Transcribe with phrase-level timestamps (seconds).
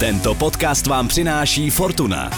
[0.00, 2.30] Tento podcast vám přináší Fortuna.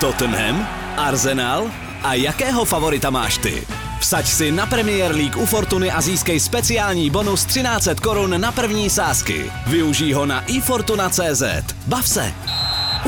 [0.00, 1.70] Tottenham, Arsenal
[2.02, 3.66] a jakého favorita máš ty?
[4.00, 8.90] Vsaď si na Premier League u Fortuny a získej speciální bonus 1300 korun na první
[8.90, 9.52] sázky.
[9.66, 11.42] Využij ho na ifortuna.cz.
[11.86, 12.34] Bav se!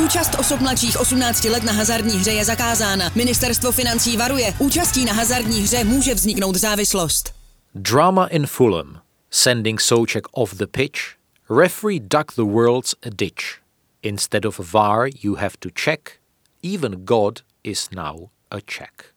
[0.04, 3.10] Účast osob mladších 18 let na hazardní hře je zakázána.
[3.14, 7.34] Ministerstvo financí varuje, účastí na hazardní hře může vzniknout závislost.
[7.74, 9.00] Drama in Fulham.
[9.30, 11.00] Sending Souček off the pitch.
[11.50, 13.63] Referee dug the world's a ditch.
[14.04, 16.20] Instead of VAR, you have to check.
[16.62, 19.14] Even God is now a check.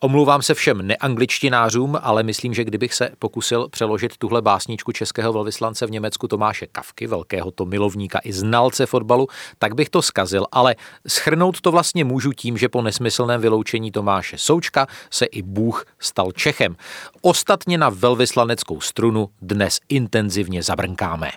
[0.00, 5.86] Omlouvám se všem neangličtinářům, ale myslím, že kdybych se pokusil přeložit tuhle básničku českého velvyslance
[5.86, 9.26] v Německu Tomáše Kavky, velkého to milovníka i znalce fotbalu,
[9.58, 10.76] tak bych to skazil, ale
[11.08, 16.32] schrnout to vlastně můžu tím, že po nesmyslném vyloučení Tomáše Součka se i Bůh stal
[16.32, 16.76] Čechem.
[17.22, 21.30] Ostatně na velvyslaneckou strunu dnes intenzivně zabrnkáme.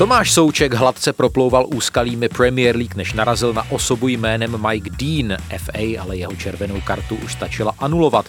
[0.00, 5.36] Tomáš Souček hladce proplouval úskalými Premier League, než narazil na osobu jménem Mike Dean.
[5.58, 8.26] FA ale jeho červenou kartu už stačila anulovat.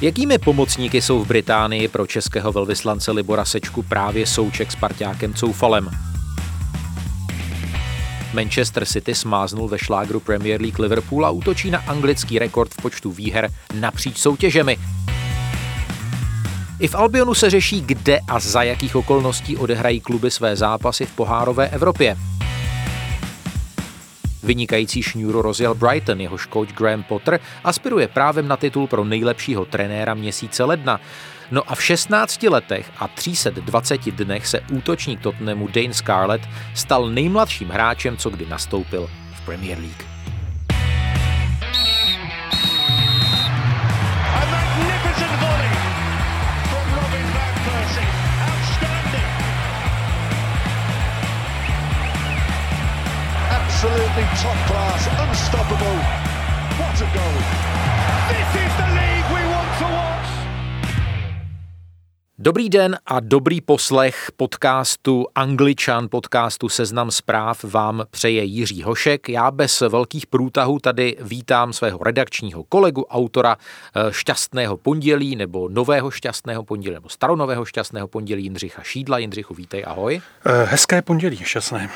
[0.00, 5.90] Jakými pomocníky jsou v Británii pro českého velvyslance Libora Sečku právě Souček s parťákem Coufalem?
[8.34, 13.12] Manchester City smáznul ve šlágru Premier League Liverpool a útočí na anglický rekord v počtu
[13.12, 14.78] výher napříč soutěžemi.
[16.80, 21.12] I v Albionu se řeší, kde a za jakých okolností odehrají kluby své zápasy v
[21.12, 22.16] pohárové Evropě.
[24.42, 30.14] Vynikající šňůru rozjel Brighton, jehož coach Graham Potter aspiruje právem na titul pro nejlepšího trenéra
[30.14, 31.00] měsíce ledna.
[31.50, 37.68] No a v 16 letech a 320 dnech se útočník Tottenhamu Dane Scarlett stal nejmladším
[37.68, 40.19] hráčem, co kdy nastoupil v Premier League.
[54.20, 55.96] Absolutely top class, unstoppable.
[56.78, 57.36] What a goal!
[58.28, 60.30] This is the league we want to watch.
[62.38, 69.28] Dobrý den a dobrý poslech podcastu Angličan, podcastu Seznam zpráv vám přeje Jiří Hošek.
[69.28, 76.10] Já bez velkých průtahů tady vítám svého redakčního kolegu, autora eh, Šťastného pondělí nebo Nového
[76.10, 79.18] šťastného pondělí nebo Staronového šťastného pondělí Jindřicha Šídla.
[79.18, 80.20] Jindřichu, vítej, ahoj.
[80.46, 81.90] Eh, hezké pondělí, šťastné.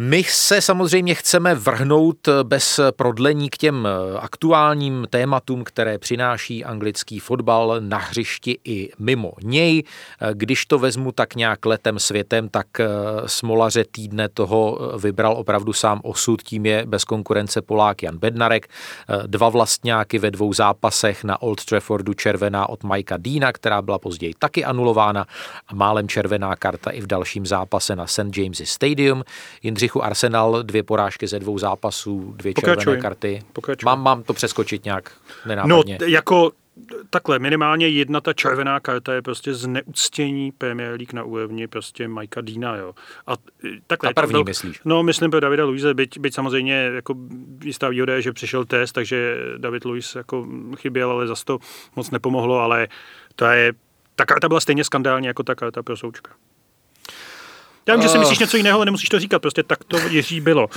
[0.00, 3.88] My se samozřejmě chceme vrhnout bez prodlení k těm
[4.18, 9.82] aktuálním tématům, které přináší anglický fotbal na hřišti i mimo něj.
[10.32, 12.66] Když to vezmu tak nějak letem světem, tak
[13.26, 18.68] smolaře týdne toho vybral opravdu sám osud, tím je bez konkurence Polák Jan Bednarek.
[19.26, 24.34] Dva vlastňáky ve dvou zápasech na Old Traffordu červená od Majka Dýna, která byla později
[24.38, 25.26] taky anulována
[25.68, 28.36] a málem červená karta i v dalším zápase na St.
[28.36, 29.24] James's Stadium.
[29.62, 32.84] Jindřich Jindřichu Arsenal, dvě porážky ze dvou zápasů, dvě Pokračuj.
[32.84, 33.42] červené karty.
[33.52, 33.86] Pokračuj.
[33.86, 35.12] Mám, mám to přeskočit nějak
[35.46, 35.98] nenápadně.
[36.00, 36.52] No, jako
[37.10, 42.40] takhle, minimálně jedna ta červená karta je prostě zneuctění Premier League na úrovni prostě Majka
[42.40, 42.94] Dina, jo.
[43.26, 43.32] A
[43.86, 44.10] takhle.
[44.10, 44.80] A první byl, myslíš?
[44.84, 47.14] No, myslím pro Davida Luise, byť, byť samozřejmě jako
[47.64, 51.58] jistá výhoda je, že přišel test, takže David Luiz jako chyběl, ale zase to
[51.96, 52.88] moc nepomohlo, ale
[53.36, 53.72] to je,
[54.16, 56.30] ta karta byla stejně skandální jako ta karta pro Součka.
[57.88, 58.20] Já vím, že si eh.
[58.20, 60.68] myslíš něco jiného, ale nemusíš to říkat, prostě tak to Jiří bylo.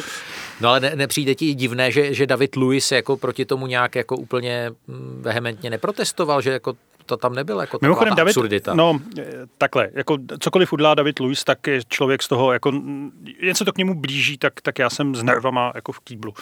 [0.61, 4.17] No ale ne, nepřijde ti divné, že, že David Lewis jako proti tomu nějak jako
[4.17, 6.73] úplně mm, vehementně neprotestoval, že jako
[7.11, 8.73] to tam nebylo jako Mimochodem, David, absurdita.
[8.73, 8.99] No,
[9.57, 12.71] takhle, jako cokoliv udělá David Luiz, tak je člověk z toho, jako
[13.39, 16.33] jen se to k němu blíží, tak, tak já jsem s nervama jako v kýblu.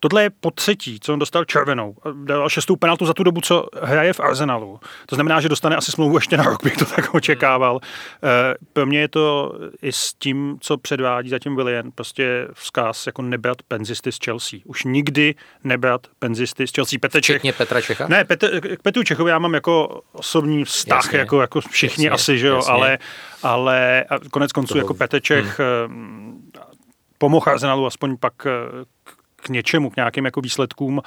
[0.00, 1.94] Tohle je po třetí, co on dostal červenou.
[2.24, 4.80] Dal šestou penaltu za tu dobu, co hraje v Arsenalu.
[5.06, 7.80] To znamená, že dostane asi smlouvu ještě na rok, bych to tak očekával.
[8.22, 8.32] Hmm.
[8.72, 13.62] Pro mě je to i s tím, co předvádí zatím William, prostě vzkaz jako nebrat
[13.62, 14.60] penzisty z Chelsea.
[14.64, 16.98] Už nikdy nebrat penzisty z Chelsea.
[16.98, 17.42] Petr Čech.
[17.56, 18.08] Petra Čecha?
[18.08, 22.14] Ne, Petr, k Petru Čechovi já mám jako osobní vztah, jasně, jako, jako všichni jasně,
[22.14, 22.72] asi, že jo, jasně.
[22.72, 22.98] ale,
[23.42, 25.44] ale konec konců to jako Peteček
[25.86, 26.50] hmm.
[27.18, 28.84] pomohl Arsenalu aspoň pak eh,
[29.36, 31.02] k něčemu, k nějakým jako výsledkům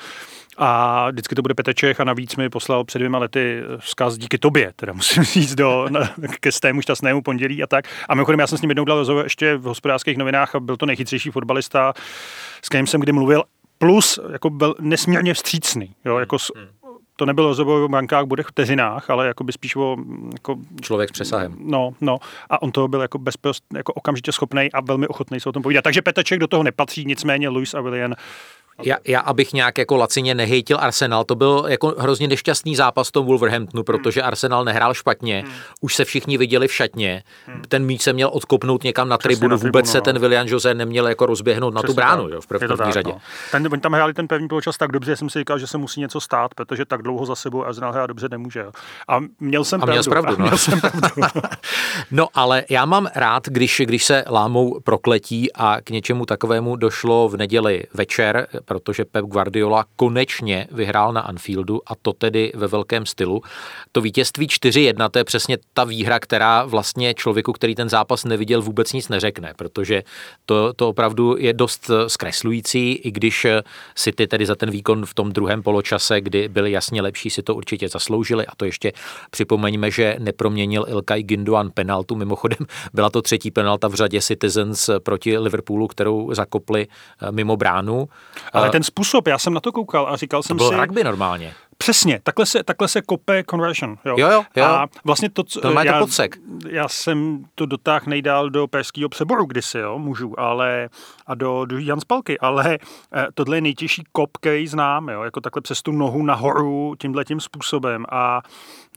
[0.57, 4.73] a vždycky to bude Peteček a navíc mi poslal před dvěma lety vzkaz díky tobě,
[4.75, 7.85] teda musím říct do, na, ke stému šťastnému pondělí a tak.
[8.09, 10.77] A mimochodem já jsem s ním jednou dal rozhovor ještě v hospodářských novinách a byl
[10.77, 11.93] to nejchytřejší fotbalista,
[12.61, 13.43] s kterým jsem kdy mluvil,
[13.77, 16.80] plus jako byl nesmírně vstřícný, jo, jako s, hmm
[17.21, 19.97] to nebylo rozhovor o bankách, bude vteřinách, ale jako by spíš o...
[20.33, 21.55] Jako, Člověk s přesahem.
[21.59, 22.17] No, no.
[22.49, 25.63] A on to byl jako, bezprost, jako okamžitě schopný a velmi ochotný se o tom
[25.63, 25.83] povídat.
[25.83, 28.13] Takže Peteček do toho nepatří, nicméně Luis a William
[28.83, 33.11] Já, já, abych nějak jako lacině nehejtil Arsenal, to byl jako hrozně nešťastný zápas v
[33.11, 34.27] tom Wolverhamptonu, protože hmm.
[34.27, 35.53] Arsenal nehrál špatně, hmm.
[35.81, 37.61] už se všichni viděli v šatně, hmm.
[37.67, 39.91] ten míč se měl odkopnout někam na tribunu, na tribunu vůbec no.
[39.91, 42.93] se ten William Jose neměl jako rozběhnout Přesně na tu bránu jo, v první tak,
[42.93, 43.11] řadě.
[43.11, 43.21] No.
[43.51, 45.77] Ten, oni tam hráli ten pevný poločas tak dobře, že jsem si říkal, že se
[45.77, 48.59] musí něco stát, protože tak dlouho za sebou Arsenal hrát dobře nemůže.
[48.59, 48.71] Jo.
[49.07, 50.21] A měl jsem a měl pravdu.
[50.21, 50.45] pravdu no.
[50.45, 51.01] měl jsem pravdu.
[52.11, 57.29] no ale já mám rád, když, když se lámou prokletí a k něčemu takovému došlo
[57.29, 63.05] v neděli večer, protože Pep Guardiola konečně vyhrál na Anfieldu a to tedy ve velkém
[63.05, 63.41] stylu.
[63.91, 68.61] To vítězství 4-1, to je přesně ta výhra, která vlastně člověku, který ten zápas neviděl,
[68.61, 70.03] vůbec nic neřekne, protože
[70.45, 73.47] to, to opravdu je dost zkreslující, i když
[73.95, 77.55] City tedy za ten výkon v tom druhém poločase, kdy byli jasně lepší, si to
[77.55, 78.91] určitě zasloužili a to ještě
[79.31, 85.37] připomeňme, že neproměnil Ilkay Ginduan penaltu, mimochodem byla to třetí penalta v řadě Citizens proti
[85.37, 86.87] Liverpoolu, kterou zakopli
[87.31, 88.09] mimo bránu.
[88.61, 90.75] Ale ten způsob, já jsem na to koukal a říkal jsem to si...
[90.75, 91.53] rugby normálně.
[91.77, 93.97] Přesně, takhle se, takhle se kope conversion.
[94.05, 94.43] Jo, jo, jo.
[94.55, 94.65] jo.
[94.65, 96.37] A vlastně to, co, to já, to podsek.
[96.69, 100.89] já jsem to dotáhl nejdál do perského přeboru kdysi, jo, můžu, ale
[101.27, 102.77] a do, do Jan Spalky, ale
[103.13, 107.25] eh, tohle je nejtěžší kop, který znám, jo, jako takhle přes tu nohu nahoru tímhle
[107.25, 108.41] tím způsobem a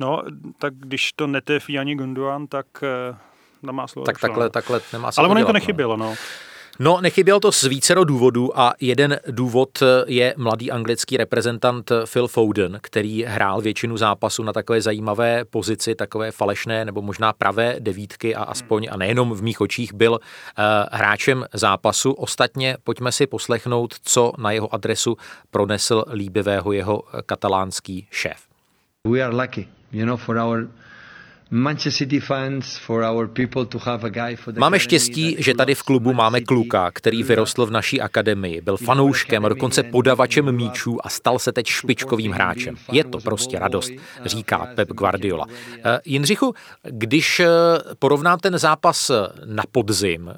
[0.01, 0.23] no,
[0.59, 3.17] tak když to netefí ani Gunduan, tak eh,
[3.63, 4.07] nemá slovo.
[4.07, 5.53] Tak takhle, takhle nemá Ale ono to no.
[5.53, 6.09] nechybělo, no.
[6.11, 6.15] No,
[7.01, 13.25] nechybělo to z vícero důvodů a jeden důvod je mladý anglický reprezentant Phil Foden, který
[13.25, 18.89] hrál většinu zápasu na takové zajímavé pozici, takové falešné nebo možná pravé devítky a aspoň,
[18.91, 20.19] a nejenom v mých očích, byl uh,
[20.93, 22.13] hráčem zápasu.
[22.13, 25.17] Ostatně pojďme si poslechnout, co na jeho adresu
[25.51, 28.37] pronesl líbivého jeho katalánský šéf.
[29.09, 30.69] We are lucky, you know, for our
[34.59, 39.43] Máme štěstí, že tady v klubu máme kluka, který vyrostl v naší akademii, byl fanouškem,
[39.43, 42.75] dokonce podavačem míčů a stal se teď špičkovým hráčem.
[42.93, 43.91] Je to prostě radost,
[44.25, 45.47] říká Pep Guardiola.
[45.85, 47.49] Eh, Jindřichu, když eh,
[47.99, 49.11] porovnám ten zápas
[49.45, 50.35] na podzim, eh,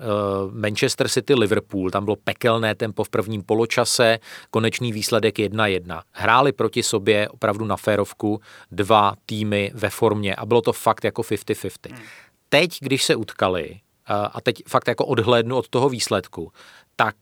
[0.50, 4.18] Manchester City Liverpool, tam bylo pekelné tempo v prvním poločase,
[4.50, 6.02] konečný výsledek 1-1.
[6.12, 11.22] Hráli proti sobě opravdu na férovku dva týmy ve formě a bylo to fakt jako
[11.22, 11.94] 50-50.
[11.94, 12.04] Hmm.
[12.48, 16.52] Teď, když se utkali, a teď fakt jako odhlédnu od toho výsledku,
[16.96, 17.16] tak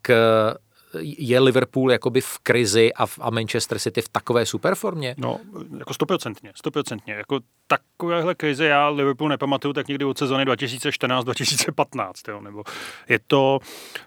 [1.02, 5.14] je Liverpool jakoby v krizi a, a Manchester City v takové superformě?
[5.18, 5.40] No,
[5.78, 7.14] jako stoprocentně, stoprocentně.
[7.14, 12.64] Jako takovéhle krize já Liverpool nepamatuju tak někdy od sezony 2014-2015, nebo
[13.08, 13.58] je to...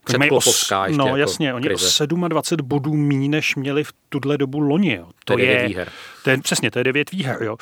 [0.03, 2.03] Předklopovská os, No jako jasně, oni krize.
[2.03, 4.93] o 27 bodů méně, než měli v tuhle dobu loni.
[4.95, 5.05] Jo.
[5.25, 5.91] To, to je výher.
[6.23, 7.43] To je, přesně, to je devět výher.
[7.43, 7.57] Jo.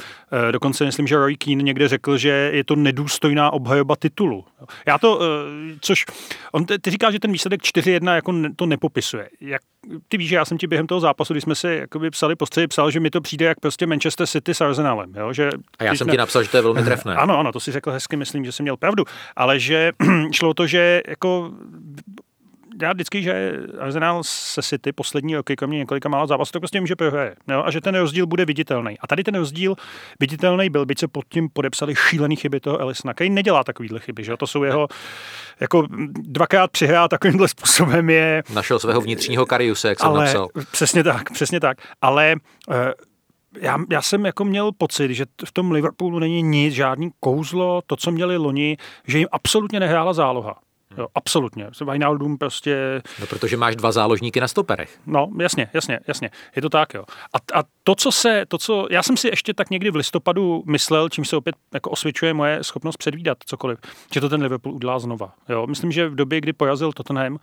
[0.49, 4.45] E, dokonce myslím, že Roy Keane někde řekl, že je to nedůstojná obhajoba titulu.
[4.87, 5.25] Já to, e,
[5.81, 6.05] což,
[6.51, 9.29] on ty, ty říká, že ten výsledek 4-1 jako ne, to nepopisuje.
[9.41, 9.61] Jak,
[10.07, 12.67] ty víš, že já jsem ti během toho zápasu, když jsme si jakoby psali postředy,
[12.67, 15.13] psal, že mi to přijde jak prostě Manchester City s Arsenalem.
[15.15, 15.33] Jo?
[15.33, 15.49] Že,
[15.79, 16.11] a já jsem ne...
[16.13, 17.15] ti napsal, že to je velmi trefné.
[17.15, 19.03] Ano, ano, to si řekl hezky, myslím, že jsem měl pravdu.
[19.35, 19.91] Ale že
[20.31, 21.51] šlo to, že jako
[22.81, 26.95] já vždycky, že Arsenal se City poslední roky, kromě několika málo zápasů, to prostě může
[26.95, 27.35] prohraje.
[27.47, 27.63] Jo?
[27.65, 28.99] A že ten rozdíl bude viditelný.
[28.99, 29.75] A tady ten rozdíl
[30.19, 34.23] viditelný byl, byť se pod tím podepsali šílený chyby toho Elisona, který nedělá takovýhle chyby.
[34.23, 34.37] Že?
[34.37, 34.87] To jsou jeho,
[35.59, 38.43] jako dvakrát přihrál takovýmhle způsobem je...
[38.53, 40.47] Našel svého vnitřního Kariuse, jak jsem ale, napsal.
[40.71, 41.77] Přesně tak, přesně tak.
[42.01, 42.35] Ale
[42.67, 42.75] uh,
[43.61, 47.95] já, já jsem jako měl pocit, že v tom Liverpoolu není nic, žádný kouzlo, to,
[47.95, 50.55] co měli loni, že jim absolutně nehrála záloha.
[50.97, 51.67] Jo, absolutně.
[51.91, 53.01] Wijnaldum prostě...
[53.19, 54.99] No, protože máš dva záložníky na stoperech.
[55.05, 56.29] No, jasně, jasně, jasně.
[56.55, 57.03] Je to tak, jo.
[57.33, 58.87] A, a to, co se, to, co...
[58.91, 62.63] Já jsem si ještě tak někdy v listopadu myslel, čím se opět jako osvědčuje moje
[62.63, 63.79] schopnost předvídat cokoliv,
[64.13, 65.33] že to ten Liverpool udělá znova.
[65.49, 65.67] Jo.
[65.67, 67.39] Myslím, že v době, kdy porazil Tottenham,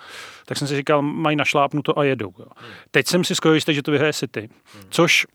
[0.47, 2.33] tak jsem si říkal, mají našlápnuto a jedou.
[2.39, 2.47] Jo.
[2.91, 4.49] Teď jsem si skoro jistý, že to vyhraje City.
[4.91, 5.27] Což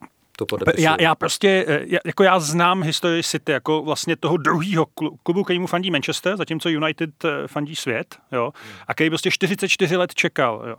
[0.46, 4.86] to já, já prostě, eh, jako já znám historii City jako vlastně toho druhého
[5.24, 8.51] klubu, který mu fandí Manchester, zatímco United eh, fandí svět, jo,
[8.88, 10.75] a který prostě 44 let čekal, jo.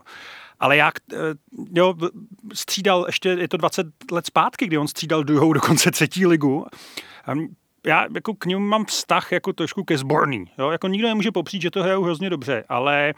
[0.61, 1.17] Ale jak, eh,
[1.73, 1.95] jo,
[2.55, 6.67] střídal, ještě je to 20 let zpátky, kdy on střídal druhou, dokonce třetí ligu.
[7.87, 10.45] Já jako k němu mám vztah jako trošku ke zborný.
[10.59, 10.71] Jo?
[10.71, 13.15] Jako nikdo nemůže popřít, že to hrajou hrozně dobře, ale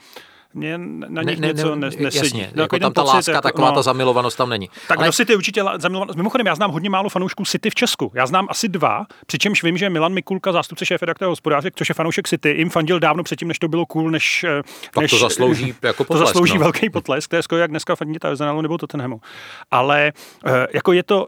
[0.54, 0.78] mě
[1.08, 2.16] na nich ne, ne, něco ne, nesedí.
[2.16, 4.70] Jasně, no, jako tam ta pocit, láska, jako, taková no, ta zamilovanost tam není.
[4.88, 5.06] Tak Ale...
[5.06, 6.16] kdo City určitě zamilovanost.
[6.16, 8.12] Mimochodem, já znám hodně málo fanoušků City v Česku.
[8.14, 11.94] Já znám asi dva, přičemž vím, že Milan Mikulka, zástupce šéfe redaktora hospodáře, což je
[11.94, 14.44] fanoušek City, jim fandil dávno předtím, než to bylo cool, než...
[14.44, 14.62] Eh,
[14.94, 16.60] tak než, to zaslouží jako potlesk, To zaslouží no.
[16.60, 19.20] velký potlesk, to je skoro jak dneska fandit Arsenalu nebo Tottenhamu.
[19.70, 20.12] Ale
[20.46, 21.26] eh, jako je to,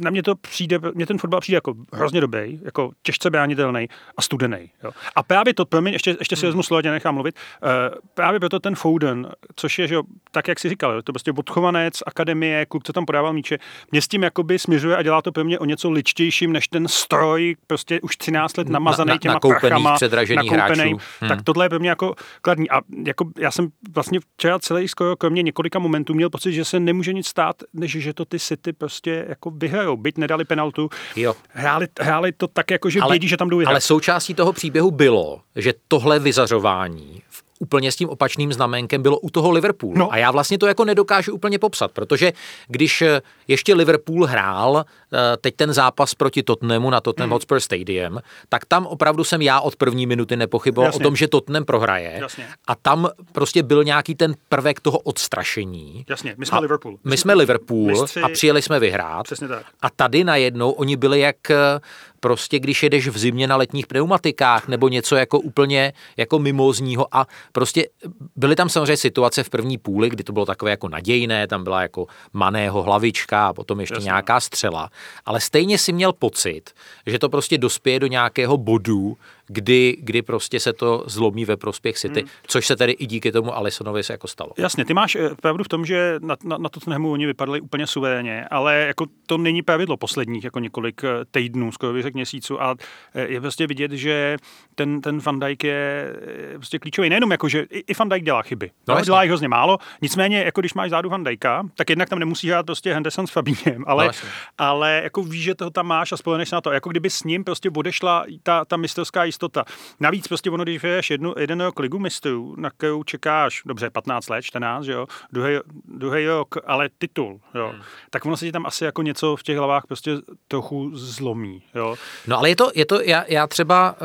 [0.00, 4.22] na mě to přijde, mě ten fotbal přijde jako hrozně dobrý, jako těžce bránitelný a
[4.22, 4.70] studený.
[4.84, 4.90] Jo.
[5.16, 6.48] A právě to, pro mě, ještě, ještě si hmm.
[6.48, 7.68] vezmu slovo, tě nechám mluvit, uh,
[8.14, 12.02] právě proto ten Foden, což je, že jo, tak jak si říkal, to prostě odchovanec,
[12.06, 13.58] akademie, kluk, co tam podával míče,
[13.90, 16.88] mě s tím jakoby směřuje a dělá to pro mě o něco ličtějším než ten
[16.88, 19.96] stroj, prostě už 13 let namazaný na, na, těma prachama,
[20.36, 20.94] nakoupený.
[21.20, 21.28] Hmm.
[21.28, 22.70] tak tohle je pro mě jako kladní.
[22.70, 26.80] A jako já jsem vlastně včera celý skoro kromě několika momentů měl pocit, že se
[26.80, 29.96] nemůže nic stát, než že to ty City prostě jako vyhrajou.
[29.96, 31.34] Byť nedali penaltu, jo.
[31.50, 33.72] Hráli, hráli to tak, jako že ale, vědí, že tam jdou vyhrát.
[33.72, 39.18] Ale součástí toho příběhu bylo, že tohle vyzařování v úplně s tím opačným znamenkem bylo
[39.18, 39.98] u toho Liverpoolu.
[39.98, 40.12] No.
[40.12, 42.32] A já vlastně to jako nedokážu úplně popsat, protože
[42.68, 47.32] když eh, ještě Liverpool hrál eh, teď ten zápas proti Tottenhamu na Tottenham mm.
[47.32, 51.00] Hotspur Stadium, tak tam opravdu jsem já od první minuty nepochyboval Jasně.
[51.00, 52.18] o tom, že Tottenham prohraje.
[52.20, 52.46] Jasně.
[52.66, 56.04] A tam prostě byl nějaký ten prvek toho odstrašení.
[56.08, 56.98] Jasně, my jsme a Liverpool.
[57.04, 58.20] My jsme Liverpool mistři...
[58.20, 59.24] a přijeli jsme vyhrát.
[59.24, 59.66] Přesně tak.
[59.80, 61.80] A tady najednou oni byli jak eh,
[62.20, 67.26] prostě když jedeš v zimě na letních pneumatikách nebo něco jako úplně jako mimozního a
[67.52, 67.88] prostě
[68.36, 71.82] byly tam samozřejmě situace v první půli, kdy to bylo takové jako nadějné, tam byla
[71.82, 74.04] jako maného hlavička a potom ještě Jasně.
[74.04, 74.90] nějaká střela,
[75.26, 76.70] ale stejně si měl pocit,
[77.06, 79.16] že to prostě dospěje do nějakého bodu,
[79.48, 82.28] kdy, kdy prostě se to zlomí ve prospěch City, hmm.
[82.46, 84.50] což se tedy i díky tomu Alisonovi se jako stalo.
[84.58, 87.86] Jasně, ty máš eh, pravdu v tom, že na, na, na Tottenhamu oni vypadali úplně
[87.86, 92.62] suverénně, ale jako to není pravidlo posledních jako několik eh, týdnů, skoro bych řekl měsíců
[92.62, 92.74] a
[93.14, 94.36] eh, je prostě vidět, že
[94.74, 96.12] ten, ten Van Dijk je
[96.54, 97.08] prostě klíčový.
[97.08, 98.70] Nejenom jako, že i, i Van Dijk dělá chyby.
[98.88, 102.08] No, no dělá jich hrozně málo, nicméně jako když máš zádu Van Dijka, tak jednak
[102.08, 104.12] tam nemusí hrát prostě Henderson s Fabíněm, ale, no,
[104.58, 106.72] ale jako víš, že toho tam máš a spojeneš na to.
[106.72, 109.64] Jako kdyby s ním prostě odešla ta, ta mistrovská jistota.
[110.00, 114.28] Navíc prostě ono, když vyhraješ jednu, jeden rok ligu mistrů, na kterou čekáš, dobře, 15
[114.28, 117.82] let, 14, jo, druhý, druhý rok, ale titul, jo, hmm.
[118.10, 120.16] tak ono se ti tam asi jako něco v těch hlavách prostě
[120.48, 121.96] trochu zlomí, jo.
[122.26, 123.96] No ale je to, je to já, já třeba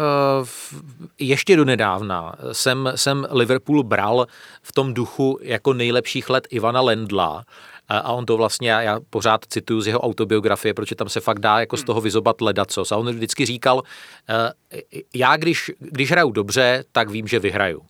[0.42, 0.48] uh,
[1.20, 4.28] ještě do nedávna jsem, jsem Liverpool bral
[4.62, 7.44] v tom duchu jako nejlepších let Ivana Lendla,
[7.90, 11.60] a on to vlastně, já pořád cituju z jeho autobiografie, protože tam se fakt dá
[11.60, 11.86] jako z hmm.
[11.86, 12.92] toho vyzobat ledacos.
[12.92, 13.84] A on vždycky říkal,
[14.30, 17.82] eh, já když, když hraju dobře, tak vím, že vyhraju.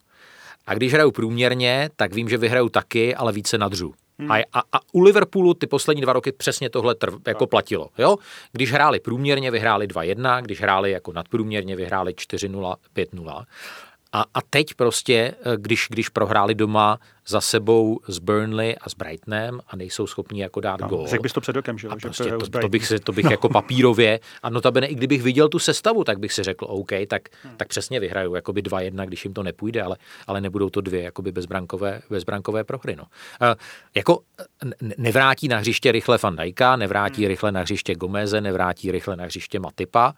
[0.66, 3.94] A když hraju průměrně, tak vím, že vyhraju taky, ale více nadřu.
[4.18, 4.32] Hmm.
[4.32, 7.88] A, a, a u Liverpoolu ty poslední dva roky přesně tohle trv, jako platilo.
[7.98, 8.16] Jo?
[8.52, 13.44] Když hráli průměrně, vyhráli 2-1, když hráli jako nadprůměrně, vyhráli 4-0, 5-0.
[14.12, 18.94] A, a teď prostě, eh, když, když prohráli doma za sebou s Burnley a s
[18.94, 21.06] Brightonem a nejsou schopni jako dát no, gól.
[21.06, 21.88] Řekl bys to před rokem, že?
[21.88, 23.30] A že prostě to, to, bych, si, to bych no.
[23.30, 27.28] jako papírově, a notabene i kdybych viděl tu sestavu, tak bych si řekl, OK, tak,
[27.42, 27.56] hmm.
[27.56, 31.32] tak přesně vyhraju, jakoby 2-1, když jim to nepůjde, ale, ale nebudou to dvě jakoby
[31.32, 32.96] bezbrankové, bezbrankové prohry.
[32.96, 33.02] No.
[33.02, 33.48] Uh,
[33.94, 34.20] jako
[34.98, 37.28] nevrátí na hřiště rychle Van Dijka, nevrátí hmm.
[37.28, 40.14] rychle na hřiště Gomeze, nevrátí rychle na hřiště Matipa,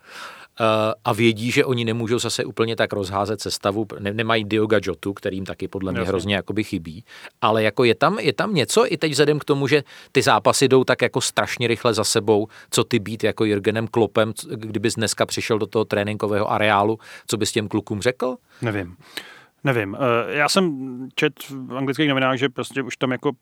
[0.61, 5.13] Eh, a vědí, že oni nemůžou zase úplně tak rozházet sestavu, ne, nemají Dioga Jotu,
[5.13, 6.09] kterým taky podle mě Jasně.
[6.09, 6.96] hrozně jakoby chybí,
[7.41, 10.69] ale jako je tam, je tam něco i teď vzhledem k tomu, že ty zápasy
[10.69, 15.27] jdou tak jako strašně rychle za sebou, co ty být jako Jürgenem Klopem, kdybys dneska
[15.27, 18.37] přišel do toho tréninkového areálu, co bys těm klukům řekl?
[18.63, 18.97] Nevím.
[19.65, 19.97] Nevím.
[20.01, 23.33] Eh, já jsem čet v anglických novinách, že prostě už tam jako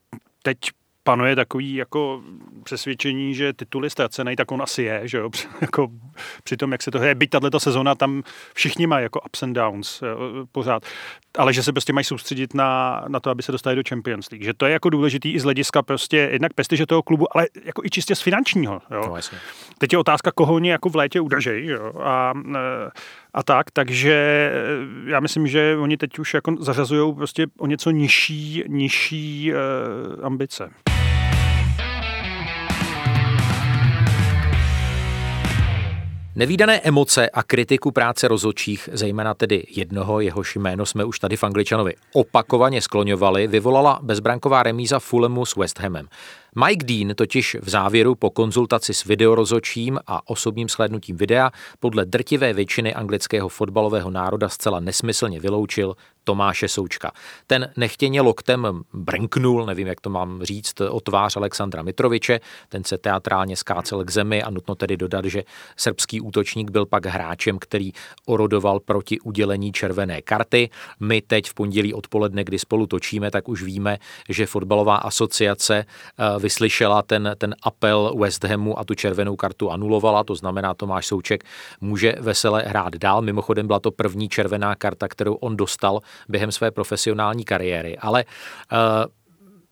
[0.42, 0.58] teď
[1.04, 2.22] panuje takový jako
[2.64, 5.30] přesvědčení, že titul je ztracený, tak on asi je, že jo,
[5.60, 5.88] jako
[6.44, 8.22] při tom, jak se to hraje, byť tato sezona, tam
[8.54, 10.18] všichni mají jako ups and downs jo,
[10.52, 10.82] pořád,
[11.38, 14.44] ale že se prostě mají soustředit na, na to, aby se dostali do Champions League,
[14.44, 17.84] že to je jako důležitý i z hlediska prostě jednak prestiže toho klubu, ale jako
[17.84, 19.02] i čistě z finančního, jo.
[19.06, 19.38] No,
[19.78, 22.32] Teď je otázka, koho oni jako v létě udržej, jo, a
[23.34, 24.50] a tak, takže
[25.06, 30.70] já myslím, že oni teď už jako zařazují prostě o něco nižší, nižší uh, ambice.
[36.36, 41.44] Nevýdané emoce a kritiku práce rozhodčích, zejména tedy jednoho, jehož jméno jsme už tady v
[41.44, 46.08] Angličanovi opakovaně skloňovali, vyvolala bezbranková remíza Fulhamu s West Hamem.
[46.66, 51.50] Mike Dean totiž v závěru po konzultaci s videorozočím a osobním shlédnutím videa
[51.80, 57.12] podle drtivé většiny anglického fotbalového národa zcela nesmyslně vyloučil Tomáše Součka.
[57.46, 62.98] Ten nechtěně loktem brnknul, nevím, jak to mám říct, o tvář Alexandra Mitroviče, ten se
[62.98, 65.42] teatrálně skácel k zemi a nutno tedy dodat, že
[65.76, 67.92] srbský útočník byl pak hráčem, který
[68.26, 70.70] orodoval proti udělení červené karty.
[71.00, 76.38] My teď v pondělí odpoledne, kdy spolu točíme, tak už víme, že fotbalová asociace eh,
[76.38, 81.44] vyslyšela ten, ten apel West Hamu a tu červenou kartu anulovala, to znamená Tomáš Souček
[81.80, 83.22] může vesele hrát dál.
[83.22, 88.24] Mimochodem byla to první červená karta, kterou on dostal během své profesionální kariéry, ale
[88.72, 88.78] uh,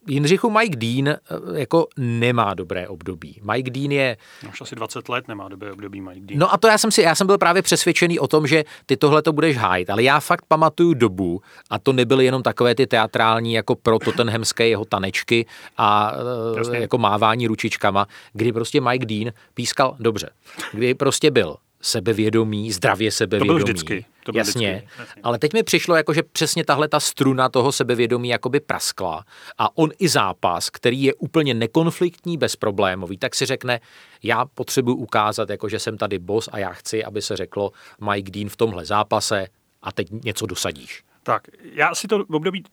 [0.09, 1.19] Jindřichu Mike Dean eh,
[1.55, 3.41] jako nemá dobré období.
[3.53, 4.17] Mike Dean je...
[4.43, 6.39] No, už asi 20 let nemá dobré období Mike Dean.
[6.39, 8.97] No a to já jsem si, já jsem byl právě přesvědčený o tom, že ty
[8.97, 12.87] tohle to budeš hájit, ale já fakt pamatuju dobu a to nebyly jenom takové ty
[12.87, 15.47] teatrální jako pro Tottenhamské jeho tanečky
[15.79, 16.79] a eh, Jasně.
[16.79, 20.31] jako mávání ručičkama, kdy prostě Mike Dean pískal dobře,
[20.73, 23.49] kdy prostě byl sebevědomí, zdravě sebevědomí.
[23.49, 24.05] To bylo vždycky.
[24.25, 25.01] To bylo jasně, vždycky.
[25.01, 25.23] jasně.
[25.23, 29.25] Ale teď mi přišlo, jako, že přesně tahle ta struna toho sebevědomí jakoby praskla
[29.59, 33.81] a on i zápas, který je úplně nekonfliktní, bezproblémový, tak si řekne,
[34.23, 37.73] já potřebuji ukázat, jako, že jsem tady boss a já chci, aby se řeklo
[38.11, 39.47] Mike Dean v tomhle zápase
[39.83, 41.03] a teď něco dosadíš.
[41.23, 42.65] Tak, já si to v období,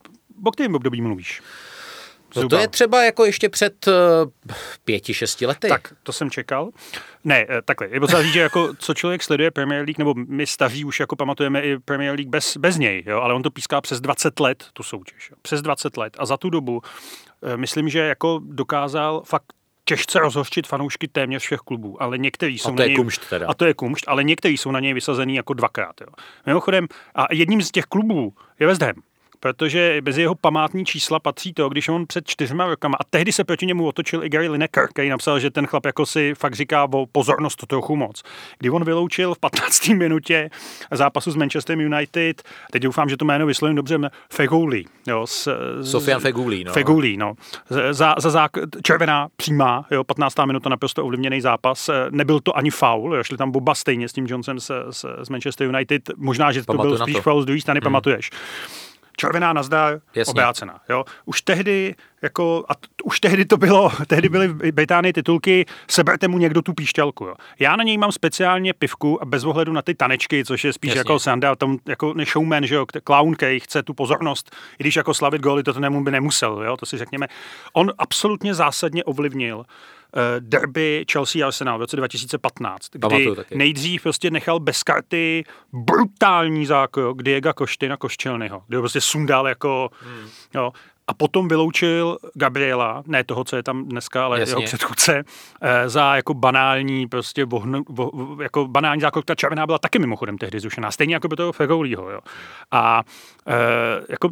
[0.46, 1.42] o kterém období mluvíš?
[2.36, 3.94] No to je třeba jako ještě před uh,
[4.86, 5.68] pěti, šesti lety.
[5.68, 6.70] Tak, to jsem čekal.
[7.24, 10.48] Ne, eh, takhle, je potřeba říct, že jako co člověk sleduje Premier League, nebo my
[10.48, 13.82] staří už jako pamatujeme i Premier League bez, bez něj, jo, ale on to píská
[13.82, 15.30] přes 20 let, tu soutěž.
[15.32, 16.18] Jo, přes 20 let.
[16.20, 19.46] A za tu dobu uh, myslím, že jako dokázal fakt
[19.86, 23.30] těžce rozhořčit fanoušky téměř všech klubů, ale někteří jsou a to na něj, je kumšt
[23.30, 23.48] teda.
[23.48, 26.02] A to je kumšt, ale někteří jsou na něj vysazený jako dvakrát.
[26.02, 26.08] Jo.
[26.46, 28.96] Mimochodem, a jedním z těch klubů je West Ham
[29.40, 33.44] protože bez jeho památní čísla patří to, když on před čtyřma rokama, a tehdy se
[33.44, 36.88] proti němu otočil i Gary Lineker, který napsal, že ten chlap jako si fakt říká
[36.94, 38.24] o pozornost to trochu moc.
[38.60, 39.88] Kdy on vyloučil v 15.
[39.88, 40.50] minutě
[40.92, 44.00] zápasu s Manchester United, teď doufám, že to jméno vyslovím dobře,
[44.34, 44.86] Fegouli.
[45.08, 46.74] Jo, s, Sofian Fegouli, no.
[46.74, 47.34] Fegouli, no.
[47.92, 48.52] Za, za zák,
[48.84, 50.36] červená přímá, jo, 15.
[50.46, 51.90] minuta naprosto ovlivněný zápas.
[52.10, 55.30] Nebyl to ani faul, jo, šli tam Boba stejně s tím Johnsonem z, z, z
[55.30, 56.10] Manchester United.
[56.18, 57.84] Možná, že to byl spíš faul z druhé strany, hmm.
[57.84, 58.30] pamatuješ
[59.20, 60.32] červená nazdar, Jasně.
[60.32, 60.80] obrácená.
[60.90, 61.06] Jo?
[61.26, 66.28] Už tehdy, jako, a t- už tehdy to bylo, tehdy byly v Británii titulky seberte
[66.28, 67.26] mu někdo tu píšťalku.
[67.26, 67.36] Jo?
[67.60, 70.90] Já na něj mám speciálně pivku a bez ohledu na ty tanečky, což je spíš
[70.90, 71.00] Jasně.
[71.00, 75.14] jako sanda, tom, jako showman, že jo, clown, který chce tu pozornost, i když jako
[75.14, 76.78] slavit góly, to nemu by nemusel, jo?
[76.78, 77.28] to si řekněme.
[77.74, 79.66] On absolutně zásadně ovlivnil
[80.40, 87.54] derby Chelsea Arsenal v roce 2015, kdy nejdřív prostě nechal bez karty brutální zákrok Diego
[87.54, 90.30] Košty na Koščelnyho, kdy ho prostě sundal jako, hmm.
[90.54, 90.72] jo,
[91.10, 94.52] a potom vyloučil Gabriela, ne toho, co je tam dneska, ale Jasně.
[94.52, 95.24] jeho předchůdce,
[95.62, 98.12] eh, za jako banální prostě vohn, vo,
[98.42, 99.26] jako banální zákrok.
[99.26, 102.10] Ta červená byla taky mimochodem tehdy zrušená, stejně jako by toho Fegoulího.
[102.10, 102.20] Jo.
[102.72, 103.04] A
[103.50, 104.30] e, jako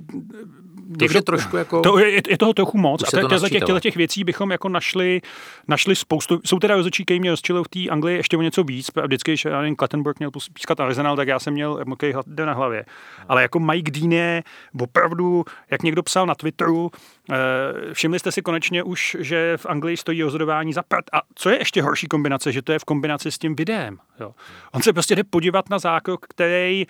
[0.88, 1.82] to někdo, je trošku jako...
[1.82, 3.04] To je, je toho trochu moc.
[3.04, 5.22] a těchto těch, těchto těch věcí bychom jako našli,
[5.68, 6.40] našli spoustu.
[6.46, 8.92] Jsou teda rozhodčí, který mě rozčilil v té Anglii ještě o něco víc.
[9.04, 12.14] Vždycky, když já nevím, Klattenburg měl pískat Arsenal, tak já jsem měl mokrej
[12.46, 12.86] na hlavě.
[13.30, 14.44] Ale jako Mike Dean je
[14.82, 16.92] opravdu, jak někdo psal na Twitteru,
[17.32, 21.06] eh, všimli jste si konečně už, že v Anglii stojí rozhodování za prd.
[21.14, 23.98] A co je ještě horší kombinace, že to je v kombinaci s tím videem.
[24.20, 24.34] Jo.
[24.72, 26.86] On se prostě jde podívat na zákrok, který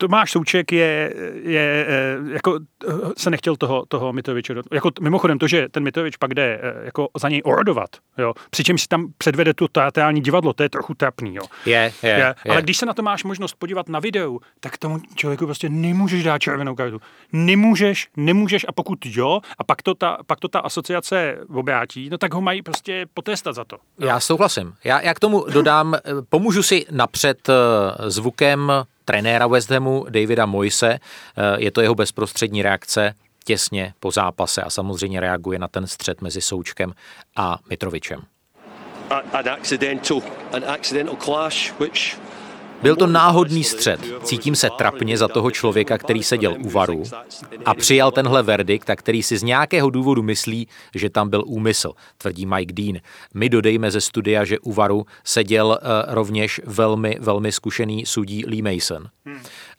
[0.00, 2.58] Tomáš Souček je, je eh, jako
[2.88, 4.54] eh, se nechtěl toho, toho Mitoviče.
[4.72, 8.82] Jako mimochodem to, že ten Mitovič pak jde eh, jako za něj orodovat, jo, přičemž
[8.82, 11.34] si tam předvede tu teatrální divadlo, to je trochu trapný.
[11.34, 11.42] Jo.
[11.66, 12.52] Je, je, je, je.
[12.52, 16.24] Ale když se na to máš možnost podívat na videu, tak tomu člověku prostě nemůžeš
[16.24, 17.00] dát červenou kartu.
[17.32, 22.18] Nemůžeš, nemůžeš a pokud jo, a pak to ta, pak to ta asociace obrátí, no
[22.18, 23.76] tak ho mají prostě potrestat za to.
[23.98, 24.08] Jo.
[24.08, 24.74] Já souhlasím.
[24.84, 25.96] Já, já k tomu dodám,
[26.28, 27.50] pomůžu si napřed
[28.06, 28.72] zvukem
[29.08, 30.90] trenéra West Hamu Davida Moise.
[30.92, 31.00] Eh,
[31.58, 36.40] je to jeho bezprostřední reakce těsně po zápase a samozřejmě reaguje na ten střed mezi
[36.40, 36.92] Součkem
[37.36, 38.20] a Mitrovičem.
[39.10, 40.20] An accidental,
[40.52, 42.18] an accidental clash, which
[42.82, 44.00] byl to náhodný střed.
[44.22, 47.02] Cítím se trapně za toho člověka, který seděl u varu
[47.64, 51.92] a přijal tenhle verdikt, a který si z nějakého důvodu myslí, že tam byl úmysl,
[52.18, 52.96] tvrdí Mike Dean.
[53.34, 58.62] My dodejme ze studia, že u varu seděl uh, rovněž velmi, velmi zkušený sudí Lee
[58.62, 59.08] Mason.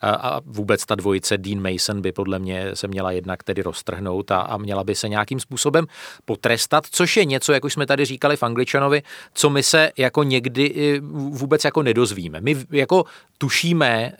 [0.02, 4.40] A vůbec ta dvojice Dean Mason by podle mě se měla jednak tedy roztrhnout a,
[4.40, 5.86] a měla by se nějakým způsobem
[6.24, 9.02] potrestat, což je něco, jak už jsme tady říkali v Angličanovi,
[9.34, 12.40] co my se jako někdy eh, vůbec jako nedozvíme.
[12.40, 13.04] My jako
[13.38, 14.16] tušíme eh,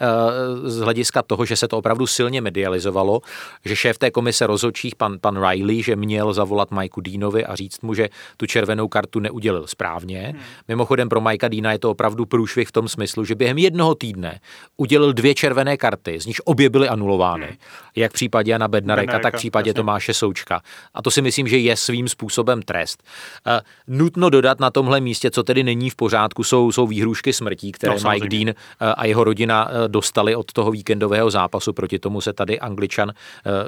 [0.70, 3.20] z hlediska toho, že se to opravdu silně medializovalo,
[3.64, 7.80] že šéf té komise rozhodčích, pan, pan Riley, že měl zavolat Mikeu Deanovi a říct
[7.80, 10.32] mu, že tu červenou kartu neudělil správně.
[10.34, 10.42] Hmm.
[10.68, 14.40] Mimochodem pro Mikea Deana je to opravdu průšvih v tom smyslu, že během jednoho týdne
[14.76, 17.56] udělil dvě červené červené karty, z nichž obě byly anulovány, hmm.
[17.96, 19.74] jak v případě Jana Bednareka, tak v případě jasně.
[19.74, 20.60] Tomáše Součka.
[20.94, 23.02] A to si myslím, že je svým způsobem trest.
[23.46, 27.72] Uh, nutno dodat na tomhle místě, co tedy není v pořádku, jsou, jsou výhrušky smrtí,
[27.72, 28.54] které no, Mike Dean uh,
[28.96, 31.72] a jeho rodina uh, dostali od toho víkendového zápasu.
[31.72, 33.12] Proti tomu se tady Angličan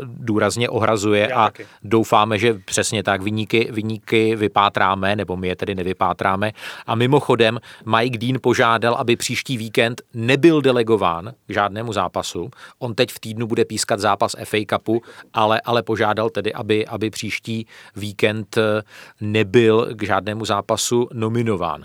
[0.04, 1.66] důrazně ohrazuje Já a taky.
[1.82, 6.52] doufáme, že přesně tak vyníky, vyníky vypátráme, nebo my je tedy nevypátráme.
[6.86, 12.50] A mimochodem Mike Dean požádal, aby příští víkend nebyl delegován žádnému zápasu.
[12.78, 15.02] On teď v týdnu bude pískat zápas FA Cupu,
[15.32, 18.58] ale, ale požádal tedy, aby, aby příští víkend
[19.20, 21.84] nebyl k žádnému zápasu nominován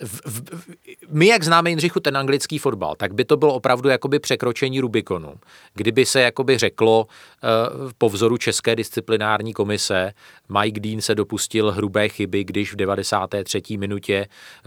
[0.00, 0.74] v, v,
[1.08, 5.34] my, jak známe Jindřichu ten anglický fotbal, tak by to bylo opravdu jakoby překročení Rubikonu.
[5.74, 10.12] Kdyby se jakoby řeklo uh, po vzoru České disciplinární komise,
[10.60, 13.62] Mike Dean se dopustil hrubé chyby, když v 93.
[13.76, 14.26] minutě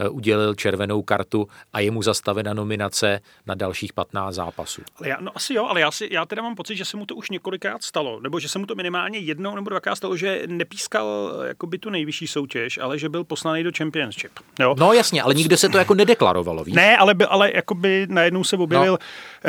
[0.10, 4.82] uh, udělil červenou kartu a je mu zastavena nominace na dalších 15 zápasů.
[5.00, 7.06] Ale já, no asi jo, ale já, si, já teda mám pocit, že se mu
[7.06, 10.44] to už několikrát stalo, nebo že se mu to minimálně jednou nebo dvakrát stalo, že
[10.48, 14.32] nepískal jakoby tu nejvyšší soutěž, ale že byl poslaný do Championship.
[14.60, 14.76] Jo?
[14.80, 16.76] No jasně, ale nikde se to jako nedeklarovalo, víš?
[16.76, 18.98] Ne, ale, by, ale jakoby najednou se objevil, no.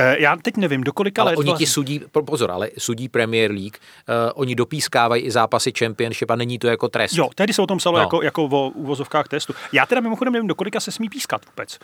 [0.03, 1.39] uh, já teď nevím, do kolika ale let...
[1.39, 3.77] oni ti sudí, pozor, ale sudí Premier League,
[4.09, 7.15] uh, oni dopískávají i zápasy Championship a není to jako trest.
[7.15, 8.03] Jo, tehdy se o tom psalo no.
[8.03, 9.55] jako, jako o úvozovkách testu.
[9.73, 11.79] Já teda mimochodem nevím, do kolika se smí pískat vůbec.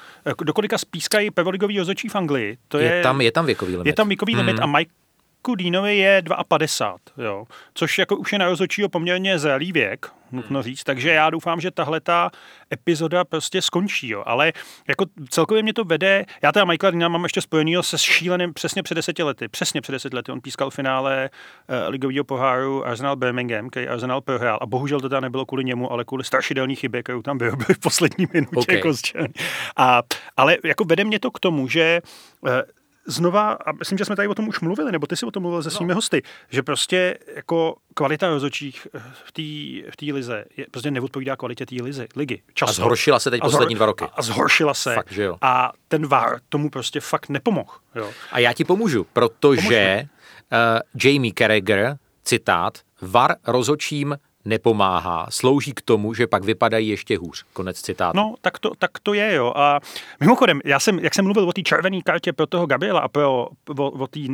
[0.44, 2.58] Do kolika spískají pevoligový rozhodčí v Anglii.
[2.68, 3.86] To je, je, tam, je tam věkový limit.
[3.86, 4.46] Je tam věkový hmm.
[4.46, 4.90] limit a Mike
[5.42, 10.62] Kudínovi je 52, jo, což jako už je na rozhodčího poměrně zralý věk, nutno hmm.
[10.62, 12.30] říct, takže já doufám, že tahle ta
[12.72, 14.52] epizoda prostě skončí, jo, ale
[14.88, 18.82] jako celkově mě to vede, já teda Michaela Dina mám ještě spojenýho se šíleným přesně
[18.82, 23.16] před deseti lety, přesně před deseti lety, on pískal v finále uh, ligového poháru Arsenal
[23.16, 27.02] Birmingham, který Arsenal prohrál a bohužel to teda nebylo kvůli němu, ale kvůli strašidelný chybě,
[27.02, 28.56] kterou tam byl v poslední minutě.
[28.56, 28.76] Okay.
[28.76, 28.92] Jako
[29.76, 30.02] a,
[30.36, 32.00] ale jako vede mě to k tomu, že
[32.40, 32.50] uh,
[33.06, 35.42] znova, a myslím, že jsme tady o tom už mluvili, nebo ty si o tom
[35.42, 35.94] mluvil se svými no.
[35.94, 38.86] hosty, že prostě jako kvalita rozočích
[39.24, 42.42] v té v tý lize je, prostě neodpovídá kvalitě té lizy, ligy.
[42.54, 42.70] Často.
[42.70, 44.04] A zhoršila se teď a poslední dva roky.
[44.14, 44.94] A zhoršila se.
[44.94, 45.36] Fakt, že jo.
[45.40, 47.72] A ten VAR tomu prostě fakt nepomohl.
[47.94, 48.10] Jo.
[48.32, 50.02] A já ti pomůžu, protože
[50.52, 50.58] uh,
[51.04, 57.44] Jamie Carragher, citát, VAR rozočím nepomáhá, slouží k tomu, že pak vypadají ještě hůř.
[57.52, 58.16] Konec citátu.
[58.16, 59.52] No, tak to, tak to je, jo.
[59.56, 59.80] A
[60.20, 63.48] mimochodem, já jsem, jak jsem mluvil o té červené kartě pro toho Gabriela a pro,
[63.78, 64.28] o, o, tý,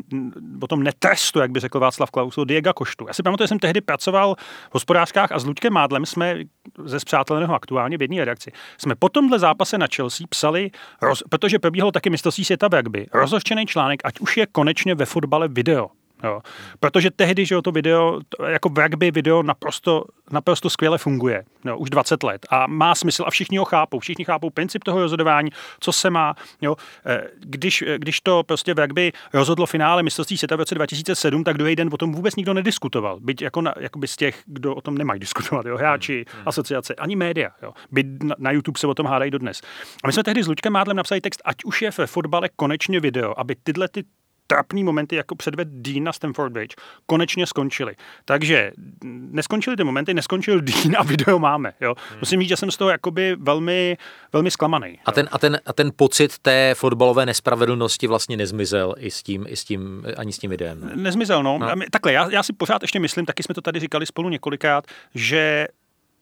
[0.60, 3.04] o tom netrestu, jak by řekl Václav Klaus, Diego Koštu.
[3.08, 4.34] Já si pamatuju, že jsem tehdy pracoval
[4.70, 6.38] v hospodářkách a s Luďkem Mádlem jsme
[6.84, 8.52] ze zpřáteleného aktuálně v jedné redakci.
[8.78, 10.70] Jsme po tomhle zápase na Chelsea psali,
[11.02, 15.06] roz, protože probíhalo taky mistrovství světa v rugby, rozhořčený článek, ať už je konečně ve
[15.06, 15.88] fotbale video.
[16.24, 16.40] Jo.
[16.80, 21.90] Protože tehdy, že to video, jako v rugby video naprosto, naprosto skvěle funguje, jo, už
[21.90, 25.50] 20 let a má smysl a všichni ho chápou, všichni chápou princip toho rozhodování,
[25.80, 26.76] co se má, jo.
[27.06, 31.58] Eh, když, když to prostě v rugby rozhodlo finále mistrovství světa v roce 2007, tak
[31.58, 34.80] druhý den o tom vůbec nikdo nediskutoval, byť jako na, jakoby z těch, kdo o
[34.80, 36.38] tom nemají diskutovat, jo, hráči, hmm.
[36.38, 36.48] hmm.
[36.48, 37.72] asociace, ani média, jo.
[37.92, 39.60] Byť na, na YouTube se o tom hádají dodnes.
[40.04, 43.00] A my jsme tehdy s Luďkem Mádlem napsali text, ať už je ve fotbale konečně
[43.00, 44.04] video, aby tyhle ty
[44.46, 46.74] trapný momenty, jako předved Dean na Stamford Bridge,
[47.06, 47.96] konečně skončily.
[48.24, 48.72] Takže
[49.04, 51.72] neskončily ty momenty, neskončil Dean a video máme.
[51.80, 51.94] Jo?
[52.10, 52.18] Hmm.
[52.20, 53.96] Musím říct, že jsem z toho jakoby velmi,
[54.32, 54.98] velmi zklamaný.
[55.04, 59.46] A ten, a, ten, a ten pocit té fotbalové nespravedlnosti vlastně nezmizel i s tím,
[59.48, 60.90] i s tím ani s tím videem.
[60.94, 61.58] Nezmizel, no.
[61.58, 61.68] no.
[61.90, 65.68] Takhle, já, já si pořád ještě myslím, taky jsme to tady říkali spolu několikrát, že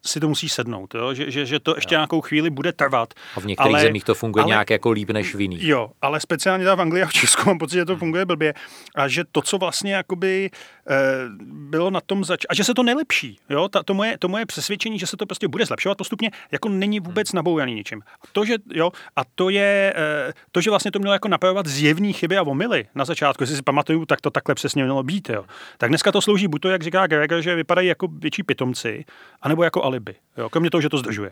[0.06, 1.14] si to musí sednout, jo?
[1.14, 1.98] Že, že, že to ještě jo.
[1.98, 3.14] nějakou chvíli bude trvat.
[3.36, 5.62] A v některých ale, zemích to funguje ale, nějak jako líp než v jiných.
[5.62, 8.54] Jo, ale speciálně v Anglii a v Česku mám pocit, že to funguje blbě
[8.94, 10.50] a že to, co vlastně jakoby
[10.90, 10.94] e,
[11.42, 12.40] bylo na tom zač...
[12.48, 13.68] a že se to nelepší, jo?
[13.68, 17.00] Ta, to, moje, to moje přesvědčení, že se to prostě bude zlepšovat postupně, jako není
[17.00, 17.36] vůbec hmm.
[17.36, 18.02] nabouraný ničím.
[18.22, 21.66] A to, že, jo, a to je, e, to, že vlastně to mělo jako napravovat
[21.66, 25.28] zjevní chyby a omily na začátku, jestli si pamatuju, tak to takhle přesně mělo být,
[25.28, 25.44] jo.
[25.78, 29.04] Tak dneska to slouží buď to, jak říká Gregor, že vypadají jako větší pitomci,
[29.42, 30.14] anebo jako alibi.
[30.36, 31.30] Jo, kromě toho, že to zdržuje.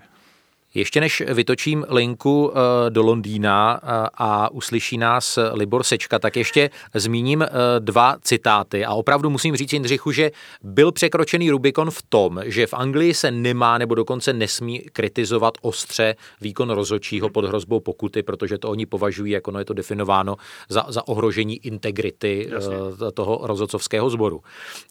[0.74, 6.70] Ještě než vytočím linku eh, do Londýna eh, a uslyší nás Libor Sečka, tak ještě
[6.94, 8.84] zmíním eh, dva citáty.
[8.84, 10.30] A opravdu musím říct Jindřichu, že
[10.62, 16.14] byl překročený Rubikon v tom, že v Anglii se nemá nebo dokonce nesmí kritizovat ostře
[16.40, 20.36] výkon rozočího pod hrozbou pokuty, protože to oni považují, jako no je to definováno,
[20.68, 22.76] za, za ohrožení integrity Jasně.
[23.14, 24.42] toho rozhodcovského sboru.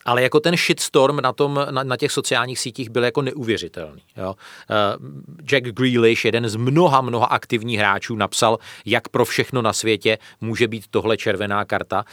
[0.05, 4.01] Ale jako ten shitstorm na, tom, na, na těch sociálních sítích byl jako neuvěřitelný.
[4.17, 4.35] Jo?
[5.43, 10.67] Jack Grealish, jeden z mnoha, mnoha aktivních hráčů, napsal, jak pro všechno na světě může
[10.67, 12.05] být tohle červená karta.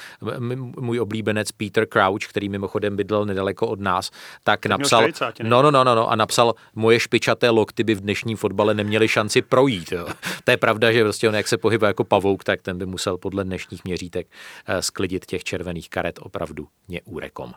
[0.81, 4.11] Můj oblíbenec Peter Crouch, který mimochodem bydlel nedaleko od nás,
[4.45, 5.07] tak napsal,
[5.43, 9.09] no, no, no, no, no, a napsal, moje špičaté lokty by v dnešním fotbale neměly
[9.09, 9.93] šanci projít.
[9.93, 10.07] Jo.
[10.45, 13.19] To je pravda, že prostě on, jak se pohybuje jako pavouk, tak ten by musel
[13.19, 14.27] podle dnešních měřítek
[14.67, 17.53] eh, sklidit těch červených karet opravdu neúrekom.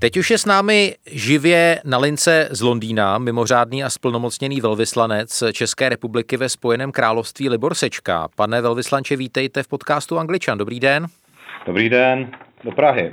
[0.00, 5.88] Teď už je s námi živě na lince z Londýna mimořádný a splnomocněný velvyslanec České
[5.88, 8.28] republiky ve Spojeném království Libor Sečka.
[8.36, 10.58] Pane velvyslanče, vítejte v podcastu Angličan.
[10.58, 11.06] Dobrý den.
[11.66, 12.30] Dobrý den,
[12.64, 13.10] do Prahy.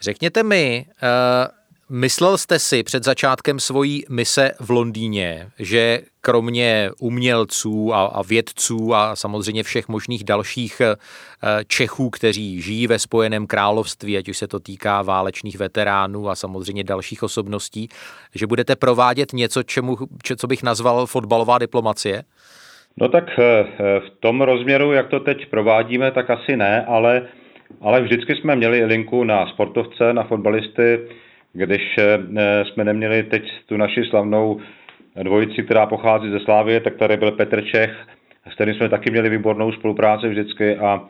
[0.00, 1.57] Řekněte mi, uh,
[1.90, 8.94] Myslel jste si před začátkem svojí mise v Londýně, že kromě umělců a, a vědců
[8.94, 10.96] a samozřejmě všech možných dalších eh,
[11.68, 16.84] Čechů, kteří žijí ve Spojeném království, ať už se to týká válečných veteránů a samozřejmě
[16.84, 17.88] dalších osobností,
[18.34, 19.96] že budete provádět něco, čemu,
[20.36, 22.22] co bych nazval fotbalová diplomacie?
[22.96, 23.64] No tak eh,
[24.00, 27.22] v tom rozměru, jak to teď provádíme, tak asi ne, ale,
[27.80, 30.98] ale vždycky jsme měli linku na sportovce, na fotbalisty,
[31.58, 34.60] když eh, jsme neměli teď tu naši slavnou
[35.22, 38.06] dvojici, která pochází ze Slávie, tak tady byl Petr Čech,
[38.50, 41.08] s kterým jsme taky měli výbornou spolupráci vždycky a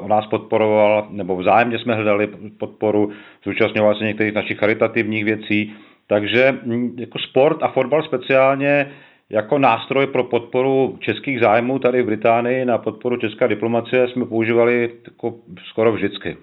[0.00, 3.10] on nás podporoval, nebo vzájemně jsme hledali podporu,
[3.44, 5.74] zúčastňoval se některých našich charitativních věcí,
[6.06, 8.90] takže hm, jako sport a fotbal speciálně
[9.30, 14.90] jako nástroj pro podporu českých zájmů tady v Británii na podporu české diplomacie jsme používali
[15.04, 15.34] jako
[15.70, 16.36] skoro vždycky.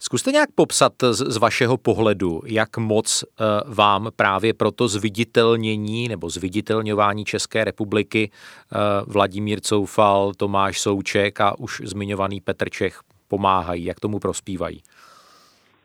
[0.00, 6.08] Zkuste nějak popsat z, z vašeho pohledu, jak moc uh, vám právě pro to zviditelnění
[6.08, 13.84] nebo zviditelňování České republiky uh, Vladimír Coufal, Tomáš Souček a už zmiňovaný Petr Čech pomáhají,
[13.84, 14.80] jak tomu prospívají?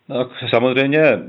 [0.09, 1.19] No, samozřejmě eh,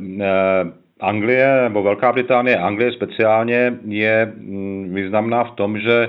[1.01, 6.09] Anglie, nebo Velká Británie, Anglie speciálně je mm, významná v tom, že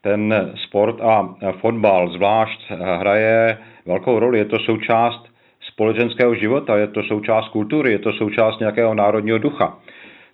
[0.00, 4.38] ten sport a fotbal zvlášť hraje velkou roli.
[4.38, 5.31] Je to součást
[5.72, 9.78] společenského života, je to součást kultury, je to součást nějakého národního ducha.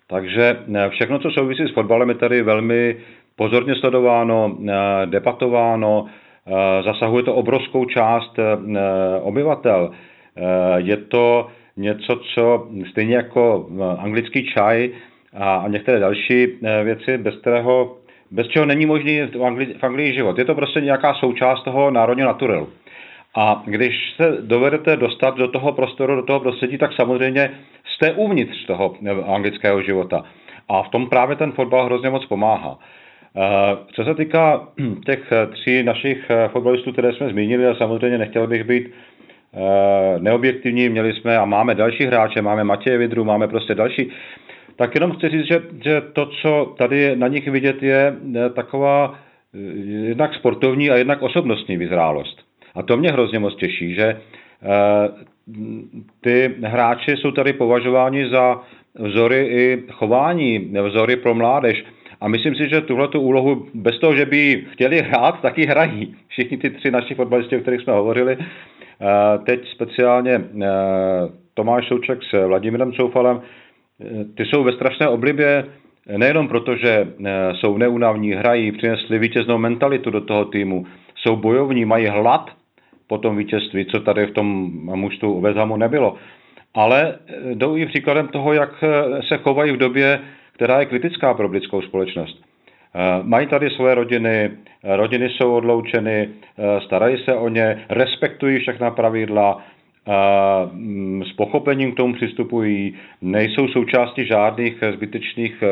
[0.07, 2.95] Takže eh, všechno, co souvisí s fotbalem, je tady velmi
[3.35, 4.73] pozorně sledováno, eh,
[5.05, 8.39] debatováno, eh, zasahuje to obrovskou část
[9.21, 9.91] obyvatel.
[10.77, 11.47] Je to
[11.77, 14.89] něco, co stejně jako anglický čaj
[15.33, 16.47] a některé další
[16.83, 17.97] věci, bez kterého,
[18.31, 20.37] bez čeho není možný v Anglii, v Anglii život.
[20.37, 22.69] Je to prostě nějaká součást toho národního naturelu.
[23.35, 27.51] A když se dovedete dostat do toho prostoru, do toho prostředí, tak samozřejmě
[27.85, 30.23] jste uvnitř toho anglického života.
[30.69, 32.79] A v tom právě ten fotbal hrozně moc pomáhá.
[33.35, 34.67] Eh, co se týká
[35.05, 38.91] těch tří našich eh, fotbalistů, které jsme zmínili, a samozřejmě nechtěl bych být
[39.53, 44.11] eh, neobjektivní, měli jsme a máme další hráče, máme Matěje Vidru, máme prostě další,
[44.75, 48.15] tak jenom chci říct, že, že to, co tady na nich vidět, je
[48.55, 49.15] taková
[49.83, 52.48] jednak sportovní a jednak osobnostní vyzrálost.
[52.75, 55.09] A to mě hrozně moc těší, že eh,
[56.21, 58.61] ty hráči jsou tady považováni za
[58.99, 61.83] vzory i chování, vzory pro mládež.
[62.21, 66.15] A myslím si, že tuhle úlohu bez toho, že by chtěli hrát, taky hrají.
[66.27, 68.37] Všichni ty tři naši fotbalisti, o kterých jsme hovořili.
[68.39, 70.67] Eh, teď speciálně eh,
[71.53, 73.41] Tomáš Souček s Vladimírem Coufalem,
[74.35, 75.65] ty jsou ve strašné oblibě
[76.17, 77.07] nejenom proto, že
[77.53, 82.49] jsou neunavní, hrají, přinesli vítěznou mentalitu do toho týmu, jsou bojovní, mají hlad
[83.09, 86.15] po tom vítězství, co tady v tom mužstvu Vezamu nebylo.
[86.73, 90.19] Ale eh, jdou i příkladem toho, jak eh, se chovají v době,
[90.53, 92.37] která je kritická pro britskou společnost.
[92.37, 94.51] Eh, mají tady své rodiny,
[94.83, 96.29] rodiny jsou odloučeny,
[96.85, 99.63] starají se o ně, respektují všechna pravidla,
[101.29, 105.63] s pochopením k tomu přistupují, nejsou součástí žádných zbytečných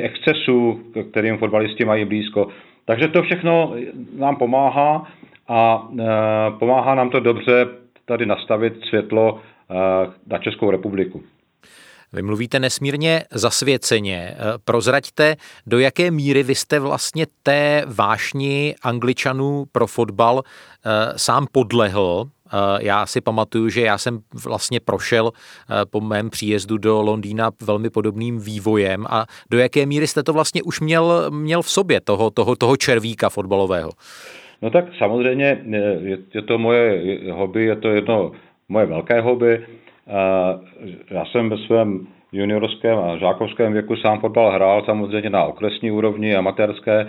[0.00, 2.48] excesů, kterým fotbalisti mají blízko.
[2.84, 3.74] Takže to všechno
[4.18, 5.08] nám pomáhá
[5.48, 6.04] a e,
[6.58, 7.66] pomáhá nám to dobře
[8.04, 9.74] tady nastavit světlo e,
[10.26, 11.22] na Českou republiku.
[12.12, 14.16] Vy mluvíte nesmírně zasvěceně.
[14.16, 20.42] E, prozraďte, do jaké míry vy jste vlastně té vášni angličanů pro fotbal
[21.16, 22.24] sám podlehl.
[22.78, 25.30] Já si pamatuju, že já jsem vlastně prošel
[25.90, 30.62] po mém příjezdu do Londýna velmi podobným vývojem a do jaké míry jste to vlastně
[30.62, 33.90] už měl, měl v sobě, toho, toho, toho červíka fotbalového?
[34.62, 35.58] No tak samozřejmě
[36.02, 38.32] je, je to moje hobby, je to jedno
[38.68, 39.66] moje velké hobby.
[41.10, 46.36] Já jsem ve svém juniorském a žákovském věku sám fotbal hrál samozřejmě na okresní úrovni,
[46.36, 47.06] amatérské,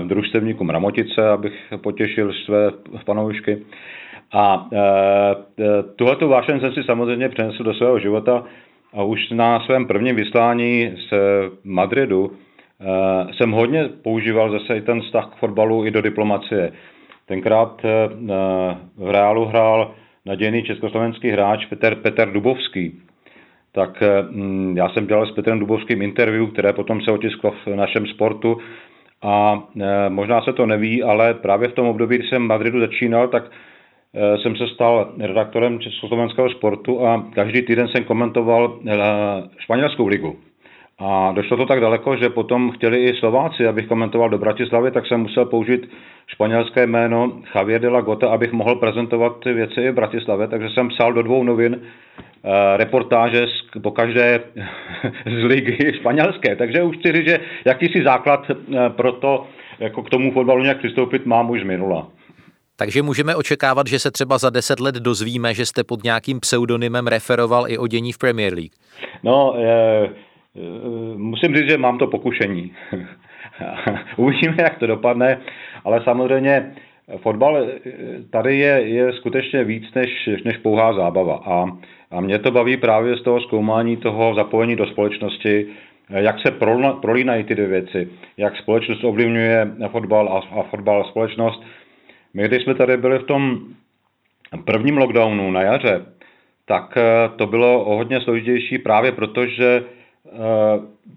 [0.00, 2.70] v družstevníku Mramotice, abych potěšil své
[3.04, 3.62] panoušky.
[4.32, 4.68] A
[5.96, 8.44] tuhletu vášen jsem si samozřejmě přenesl do svého života
[8.92, 11.14] a už na svém prvním vyslání z
[11.64, 12.55] Madridu Eh,
[13.32, 16.72] jsem hodně používal zase i ten vztah k fotbalu i do diplomacie.
[17.26, 18.08] Tenkrát eh,
[18.96, 19.94] v Reálu hrál
[20.26, 23.00] nadějný československý hráč Petr, Petr Dubovský.
[23.72, 28.06] Tak mm, já jsem dělal s Petrem Dubovským interview, které potom se otisklo v našem
[28.06, 28.58] sportu
[29.22, 32.80] a eh, možná se to neví, ale právě v tom období, kdy jsem v Madridu
[32.80, 33.50] začínal, tak
[34.42, 38.80] jsem se stal redaktorem Československého sportu a každý týden jsem komentoval
[39.58, 40.36] španělskou ligu.
[40.98, 45.06] A došlo to tak daleko, že potom chtěli i Slováci, abych komentoval do Bratislavy, tak
[45.06, 45.88] jsem musel použít
[46.26, 50.48] španělské jméno Javier de la Gota, abych mohl prezentovat ty věci i v Bratislavě.
[50.48, 54.40] Takže jsem psal do dvou novin eh, reportáže z, po každé
[55.40, 56.56] z ligy španělské.
[56.56, 59.46] Takže už chci říct, že jakýsi základ eh, pro to,
[59.78, 62.08] jako k tomu fotbalu nějak přistoupit, mám už minula.
[62.76, 67.06] Takže můžeme očekávat, že se třeba za deset let dozvíme, že jste pod nějakým pseudonymem
[67.06, 68.72] referoval i o dění v Premier League.
[69.22, 70.08] No, e,
[71.16, 72.72] musím říct, že mám to pokušení.
[74.16, 75.38] Uvidíme, jak to dopadne,
[75.84, 76.72] ale samozřejmě
[77.16, 77.80] fotbal eh,
[78.30, 81.42] tady je, je skutečně víc než, než pouhá zábava.
[81.44, 81.78] A,
[82.10, 85.66] a mě to baví právě z toho zkoumání toho zapojení do společnosti,
[86.08, 86.50] jak se
[87.00, 91.62] prolínají ty dvě věci, jak společnost ovlivňuje fotbal a, a fotbal společnost.
[92.34, 93.58] My, když jsme tady byli v tom
[94.64, 96.06] prvním lockdownu na jaře,
[96.64, 97.02] tak eh,
[97.36, 100.05] to bylo o hodně složitější právě proto, že eh,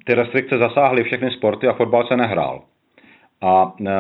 [0.06, 2.62] ty restrikce zasáhly všechny sporty a fotbal se nehrál.
[3.42, 3.92] A eh,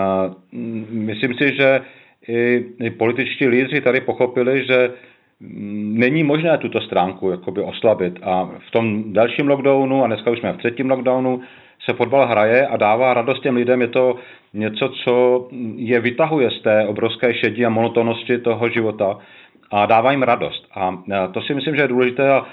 [0.90, 1.82] myslím si, že
[2.28, 4.92] i, političtí lídři tady pochopili, že
[5.40, 8.20] mm, není možné tuto stránku jakoby oslabit.
[8.24, 11.42] A v tom dalším lockdownu, a dneska už jsme v třetím lockdownu,
[11.86, 13.82] se fotbal hraje a dává radost těm lidem.
[13.82, 14.16] Je to
[14.54, 19.18] něco, co je vytahuje z té obrovské šedí a monotonnosti toho života
[19.72, 20.68] a dává jim radost.
[20.74, 20.98] A
[21.32, 22.46] to si myslím, že je důležité a,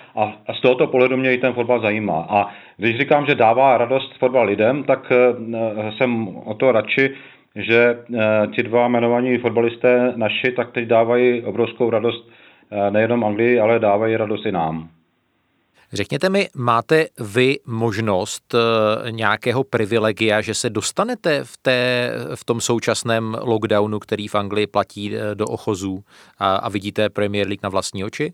[0.46, 2.26] a z tohoto pohledu mě i ten fotbal zajímá.
[2.28, 5.16] A když říkám, že dává radost fotbal lidem, tak e,
[5.92, 7.10] jsem o to radši,
[7.56, 12.30] že e, ti dva jmenovaní fotbalisté naši, tak teď dávají obrovskou radost
[12.70, 14.88] e, nejenom Anglii, ale dávají radost i nám.
[15.92, 22.60] Řekněte mi, máte vy možnost eh, nějakého privilegia, že se dostanete v, té, v tom
[22.60, 25.98] současném lockdownu, který v Anglii platí eh, do ochozů
[26.38, 28.32] a, a vidíte Premier League na vlastní oči?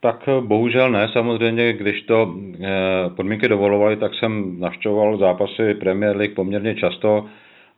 [0.00, 2.34] Tak eh, bohužel ne, samozřejmě, když to
[3.16, 7.26] podmínky dovolovaly, tak jsem navštěvoval zápasy Premier League poměrně často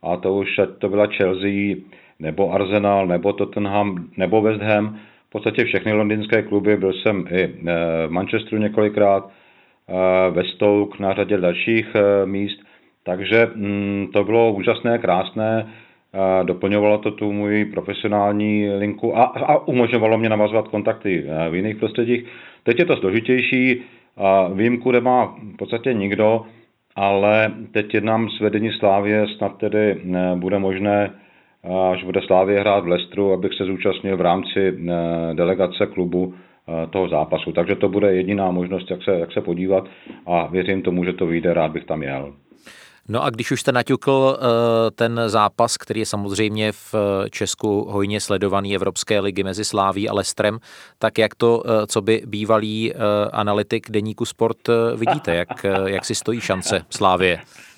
[0.03, 1.75] a to už to byla Chelsea,
[2.19, 7.43] nebo Arsenal, nebo Tottenham, nebo West Ham v podstatě všechny londýnské kluby, byl jsem i
[7.43, 7.49] eh,
[8.07, 12.59] v Manchesteru několikrát, eh, ve Stoke, na řadě dalších eh, míst,
[13.03, 15.67] takže mm, to bylo úžasné, krásné,
[16.43, 22.25] doplňovalo to tu můj profesionální linku a, a umožňovalo mě navazovat kontakty v jiných prostředích.
[22.63, 23.81] Teď je to složitější,
[24.53, 26.45] výjimku nemá v podstatě nikdo,
[26.95, 30.01] ale teď jednám s vedení Slávě, snad tedy
[30.35, 31.11] bude možné
[31.69, 36.87] až bude Slávě hrát v Lestru, abych se zúčastnil v rámci eh, delegace klubu eh,
[36.87, 37.51] toho zápasu.
[37.51, 39.83] Takže to bude jediná možnost, jak se, jak se podívat
[40.25, 42.33] a věřím tomu, že to vyjde, rád bych tam jel.
[43.09, 44.41] No a když už jste naťukl eh,
[44.91, 46.95] ten zápas, který je samozřejmě v
[47.31, 50.59] Česku hojně sledovaný Evropské ligy mezi Sláví a Lestrem,
[50.99, 52.93] tak jak to, co by bývalý
[53.33, 54.57] analytik deníku Sport
[54.95, 57.39] vidíte, jak, jak si stojí šance Slávě?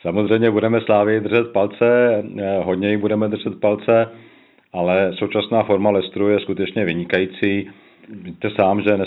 [0.02, 4.08] Samozřejmě budeme Slávy držet palce, eh, hodně jich budeme držet palce,
[4.74, 7.70] ale současná forma Lestru je skutečně vynikající.
[8.10, 8.98] Víte sám, že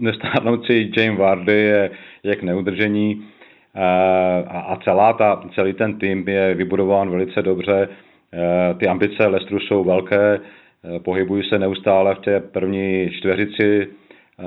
[0.00, 1.90] nestárnoucí James Vardy je,
[2.22, 3.24] je k neudržení
[3.74, 3.80] eh,
[4.48, 7.88] a celá ta, celý ten tým je vybudován velice dobře.
[8.32, 10.40] Eh, ty ambice Lestru jsou velké,
[11.04, 13.88] pohybují se neustále v té první čtveřici,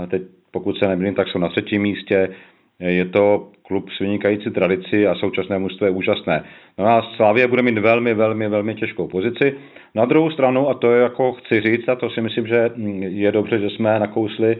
[0.07, 2.29] teď pokud se nemýlím, tak jsou na třetím místě.
[2.79, 6.43] Je to klub s vynikající tradici a současné mužstvo je úžasné.
[6.77, 9.55] No a Slavě bude mít velmi, velmi, velmi těžkou pozici.
[9.95, 13.31] Na druhou stranu, a to je jako chci říct, a to si myslím, že je
[13.31, 14.57] dobře, že jsme nakousli,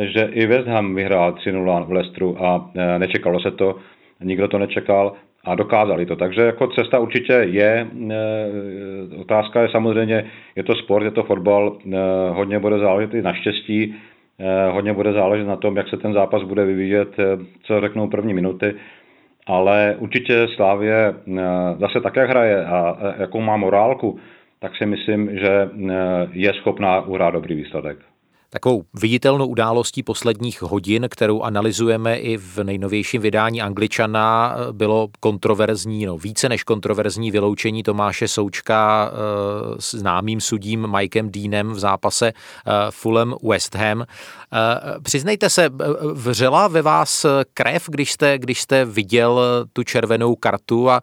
[0.00, 3.76] že i West Ham vyhrál 3-0 v Lestru a e, nečekalo se to,
[4.22, 5.12] nikdo to nečekal
[5.44, 6.16] a dokázali to.
[6.16, 7.86] Takže jako cesta určitě je.
[8.10, 8.16] E,
[9.20, 10.24] otázka je samozřejmě,
[10.56, 11.96] je to sport, je to fotbal, e,
[12.30, 13.94] hodně bude záležet i na štěstí,
[14.70, 17.24] hodně bude záležet na tom, jak se ten zápas bude vyvíjet, eh,
[17.62, 18.74] co řeknou první minuty,
[19.46, 21.42] ale určitě Slávě eh,
[21.78, 24.18] zase tak, jak hraje a jakou má morálku,
[24.60, 25.70] tak si myslím, že
[26.32, 27.98] je schopná uhrát dobrý výsledek.
[28.56, 36.18] Takovou viditelnou událostí posledních hodin, kterou analyzujeme i v nejnovějším vydání Angličana, bylo kontroverzní, no
[36.18, 42.32] více než kontroverzní vyloučení Tomáše Součka e, s známým sudím Mikem Deanem v zápase e,
[42.90, 44.04] Fulham West Ham.
[44.52, 45.68] E, přiznejte se,
[46.12, 49.40] vřela ve vás krev, když jste, když jste viděl
[49.72, 51.00] tu červenou kartu a,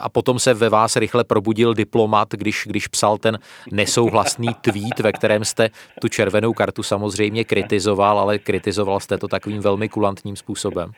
[0.00, 3.38] a potom se ve vás rychle probudil diplomat, když, když psal ten
[3.72, 5.68] nesouhlasný tweet, ve kterém jste
[6.00, 10.90] tu červenou kartu samozřejmě kritizoval, ale kritizoval jste to takovým velmi kulantním způsobem.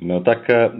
[0.00, 0.70] No tak eh,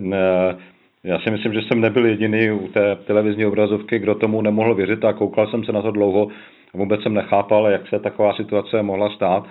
[1.05, 5.05] já si myslím, že jsem nebyl jediný u té televizní obrazovky, kdo tomu nemohl věřit
[5.05, 6.29] a koukal jsem se na to dlouho
[6.75, 9.47] a vůbec jsem nechápal, jak se taková situace mohla stát.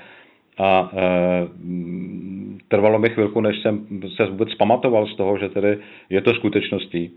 [0.57, 1.47] A e,
[2.67, 5.77] trvalo mi chvilku, než jsem se vůbec pamatoval z toho, že tedy
[6.09, 7.11] je to skutečností.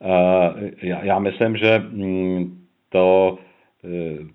[0.00, 2.58] E, já, já myslím, že mm,
[2.88, 3.38] to
[3.84, 3.88] e,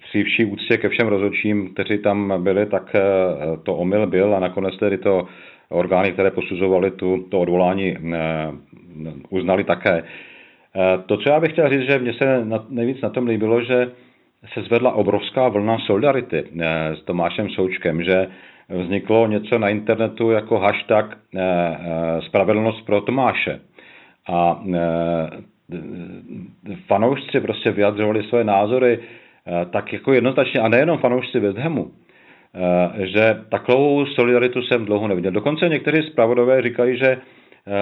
[0.07, 2.95] při vší úctě ke všem rozhodčím, kteří tam byli, tak
[3.63, 5.27] to omyl byl a nakonec tedy to
[5.69, 7.97] orgány, které posuzovaly tu, to odvolání,
[9.29, 10.03] uznali také.
[11.05, 13.91] To, co já bych chtěl říct, že mně se nejvíc na tom líbilo, že
[14.53, 18.27] se zvedla obrovská vlna solidarity eh, s Tomášem Součkem, že
[18.69, 23.59] vzniklo něco na internetu jako hashtag eh, eh, spravedlnost pro Tomáše.
[24.29, 24.63] A
[26.87, 28.99] fanoušci prostě vyjadřovali své názory
[29.71, 31.57] tak jako jednoznačně, a nejenom fanoušci West
[33.03, 35.31] že takovou solidaritu jsem dlouho neviděl.
[35.31, 37.17] Dokonce někteří zpravodové říkají, že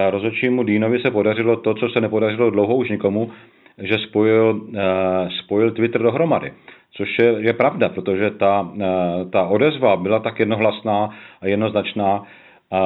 [0.10, 3.32] rozhodčímu Dínovi se podařilo to, co se nepodařilo dlouho už nikomu,
[3.78, 6.54] že spojil, eh, spojil Twitter dohromady.
[6.92, 11.10] Což je, je pravda, protože ta, eh, ta odezva byla tak jednohlasná
[11.42, 12.24] a jednoznačná.
[12.24, 12.78] Eh,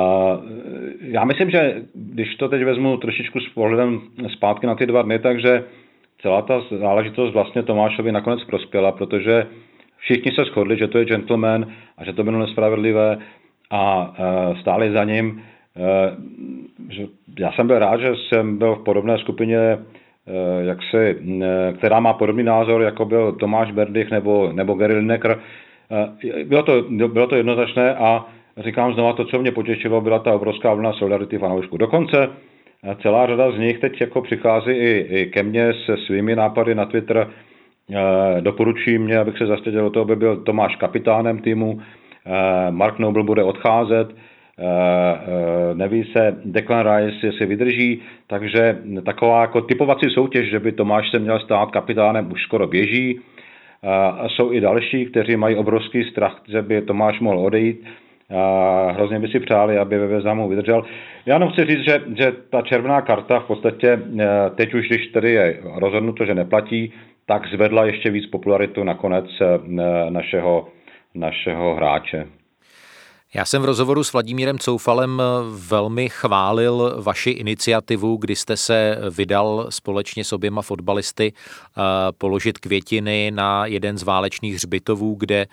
[1.02, 5.20] já myslím, že když to teď vezmu trošičku s pohledem zpátky na ty dva dny,
[5.20, 5.64] takže
[6.22, 9.48] celá ta záležitost vlastně Tomášovi nakonec prospěla, protože
[9.98, 11.66] všichni se shodli, že to je gentleman
[11.98, 13.18] a že to bylo nespravedlivé
[13.72, 14.14] a
[14.62, 15.42] stáli za ním.
[17.40, 19.78] Já jsem byl rád, že jsem byl v podobné skupině
[20.59, 25.39] jak se, eh, která má podobný názor, jako byl Tomáš Berdych nebo, nebo Gary Lineker.
[25.91, 28.25] Eh, bylo to, bylo to jednoznačné a
[28.57, 31.77] říkám znova, to, co mě potěšilo, byla ta obrovská vlna solidarity fanoušků.
[31.77, 32.30] Dokonce
[33.01, 36.86] celá řada z nich teď jako přichází i, i ke mně se svými nápady na
[36.86, 37.27] Twitter.
[38.39, 41.82] Doporučují mě, abych se zastavil o to, aby byl Tomáš kapitánem týmu,
[42.69, 44.39] Mark Noble bude odcházet, Eh, eh,
[45.74, 51.20] neví se Declan Rice, jestli vydrží, takže taková jako typovací soutěž, že by Tomáš se
[51.20, 53.20] měl stát kapitánem, už skoro běží.
[53.84, 57.86] Eh, a jsou i další, kteří mají obrovský strach, že by Tomáš mohl odejít.
[58.36, 60.84] A hrozně by si přáli, aby ve Vezamu vydržel.
[61.26, 63.99] Já jenom chci říct, že, že ta červená karta v podstatě
[64.55, 66.93] teď už, když tedy je rozhodnuto, že neplatí,
[67.26, 69.26] tak zvedla ještě víc popularitu nakonec
[70.10, 70.68] našeho,
[71.16, 72.28] našeho hráče.
[73.34, 79.65] Já jsem v rozhovoru s Vladimírem Coufalem velmi chválil vaši iniciativu, kdy jste se vydal
[79.69, 81.82] společně s oběma fotbalisty eh,
[82.17, 85.47] položit květiny na jeden z válečných hřbitovů, kde eh,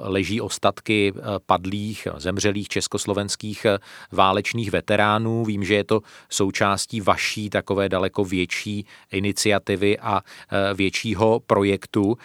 [0.00, 3.66] leží ostatky eh, padlých, zemřelých československých
[4.12, 5.44] válečných veteránů.
[5.44, 10.20] Vím, že je to součástí vaší takové daleko větší iniciativy a
[10.74, 12.16] většího projektu,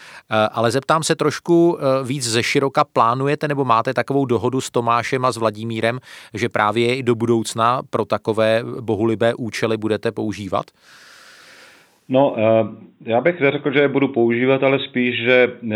[0.51, 5.25] ale zeptám se trošku víc ze široka, plánujete nebo máte takovou dohodu dohodu s Tomášem
[5.25, 5.99] a s Vladimírem,
[6.33, 10.65] že právě i do budoucna pro takové bohulibé účely budete používat?
[12.09, 12.41] No, eh,
[13.05, 15.75] já bych řekl, že je budu používat, ale spíš, že eh,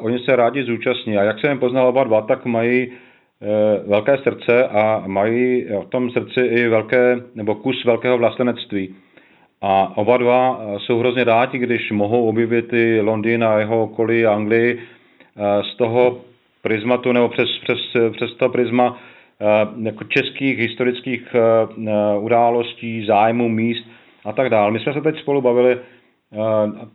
[0.00, 1.16] oni se rádi zúčastní.
[1.16, 3.46] A jak jsem poznal oba dva, tak mají eh,
[3.86, 8.94] velké srdce a mají v tom srdci i velké, nebo kus velkého vlastenectví.
[9.62, 14.80] A oba dva jsou hrozně rádi, když mohou objevit i Londýn a jeho okolí Anglii
[15.62, 16.29] z toho
[16.62, 17.78] prismatu nebo přes, přes,
[18.12, 18.98] přes to prisma
[19.40, 21.40] eh, jako českých historických eh,
[21.88, 23.86] eh, událostí, zájmu, míst
[24.24, 24.70] a tak dále.
[24.70, 25.78] My jsme se teď spolu bavili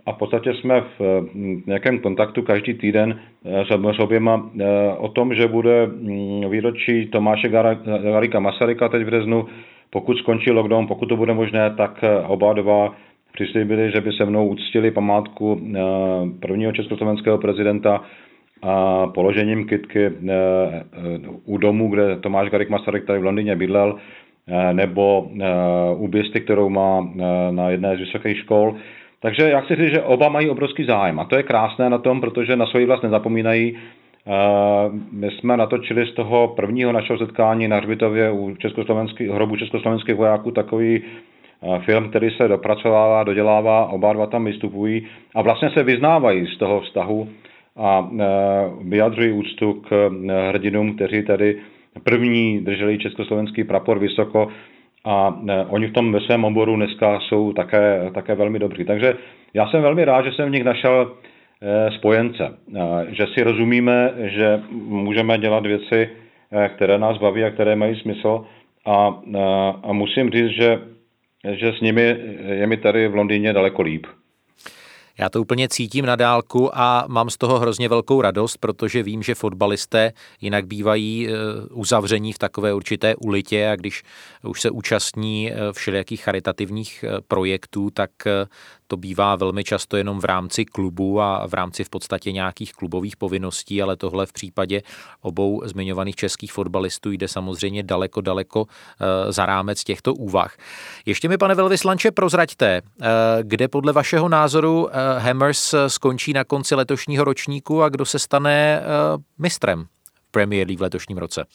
[0.05, 1.27] a v podstatě jsme v
[1.65, 3.19] nějakém kontaktu každý týden
[3.93, 4.49] s oběma
[4.97, 7.49] o tom, že bude mm, výročí Tomáše
[8.03, 9.45] Garika Masaryka teď v březnu.
[9.89, 12.95] Pokud skončí lockdown, pokud to bude možné, tak oba dva
[13.33, 15.61] přislíbili, že by se mnou uctili památku
[16.39, 18.03] prvního československého prezidenta
[18.61, 20.83] a položením kytky eh, eh,
[21.45, 23.95] u domu, kde Tomáš Garik Masaryk tady v Londýně bydlel,
[24.47, 25.29] eh, nebo
[25.97, 27.07] u běsty, kterou má
[27.51, 28.75] na jedné z vysokých škol.
[29.19, 32.21] Takže já chci říct, že oba mají obrovský zájem a to je krásné na tom,
[32.21, 33.77] protože na svoji vlast nezapomínají.
[35.11, 40.51] My jsme natočili z toho prvního našeho setkání na Hřbitově u československých, hrobu československých vojáků
[40.51, 41.01] takový
[41.79, 46.81] film, který se dopracovává, dodělává, oba dva tam vystupují a vlastně se vyznávají z toho
[46.81, 47.29] vztahu
[47.77, 48.23] a e,
[48.83, 51.57] vyjadřují úctu k e, hrdinům, kteří tady
[52.03, 54.47] první drželi československý prapor vysoko
[55.05, 58.85] a e, oni v tom ve svém oboru dneska jsou také, také velmi dobří.
[58.85, 59.13] Takže
[59.53, 61.11] já jsem velmi rád, že jsem v nich našel
[61.97, 62.57] spojence,
[63.07, 66.09] že si rozumíme, že můžeme dělat věci,
[66.75, 68.45] které nás baví a které mají smysl
[68.85, 69.21] a,
[69.83, 70.79] a musím říct, že,
[71.51, 72.15] že s nimi
[72.49, 74.05] je mi tady v Londýně daleko líp.
[75.19, 79.23] Já to úplně cítím na dálku a mám z toho hrozně velkou radost, protože vím,
[79.23, 81.31] že fotbalisté jinak bývají eh,
[81.71, 84.03] uzavření v takové určité ulitě a když
[84.43, 88.11] už se účastní eh, všelijakých charitativních eh, projektů, tak
[88.87, 93.17] to bývá velmi často jenom v rámci klubu a v rámci v podstatě nějakých klubových
[93.17, 94.81] povinností, ale tohle v případě
[95.21, 100.57] obou zmiňovaných českých fotbalistů jde samozřejmě daleko, daleko eh, za rámec těchto úvah.
[101.05, 103.05] Ještě mi, pane velvyslanče, prozraďte, eh,
[103.41, 108.81] kde podle vašeho názoru Hammers skončí na konci letošního ročníku a kdo se stane
[109.37, 109.85] mistrem
[110.31, 111.45] Premier League v letošním roce?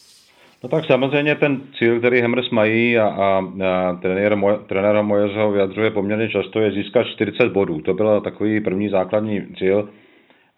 [0.62, 5.32] No tak samozřejmě ten cíl, který Hammers mají a, a, a trenér, Mo, trenér Moyes
[5.32, 7.80] ho vyjadřuje poměrně často, je získat 40 bodů.
[7.80, 9.88] To byl takový první základní cíl.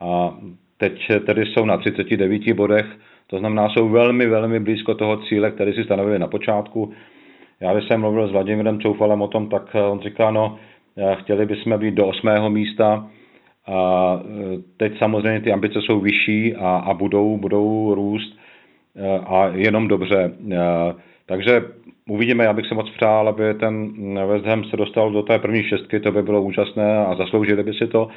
[0.01, 0.35] A
[0.77, 2.87] teď tedy jsou na 39 bodech,
[3.27, 6.93] to znamená, jsou velmi, velmi blízko toho cíle, který si stanovili na počátku.
[7.61, 10.59] Já když jsem mluvil s Vladimirem Coufalem o tom, tak on říká, no,
[11.15, 12.29] chtěli bychom být do 8.
[12.49, 13.07] místa,
[13.67, 14.21] a
[14.77, 18.42] teď samozřejmě ty ambice jsou vyšší a, a budou, budou růst.
[18.97, 20.33] Eh, a jenom dobře.
[20.53, 20.57] Eh,
[21.27, 21.65] takže
[22.09, 23.93] uvidíme, já bych se moc přál, aby ten
[24.27, 27.75] West Ham se dostal do té první šestky, to by bylo úžasné a zasloužili by
[27.75, 28.09] si to,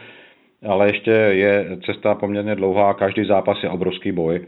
[0.68, 4.46] ale ještě je cesta poměrně dlouhá, každý zápas je obrovský boj.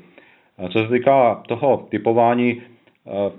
[0.70, 2.62] Co se týká toho typování,
[3.08, 3.32] eh,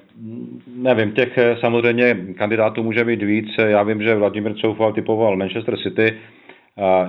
[0.76, 3.48] nevím, těch samozřejmě kandidátů může být víc.
[3.58, 6.14] Já vím, že Vladimír Coufal typoval Manchester City,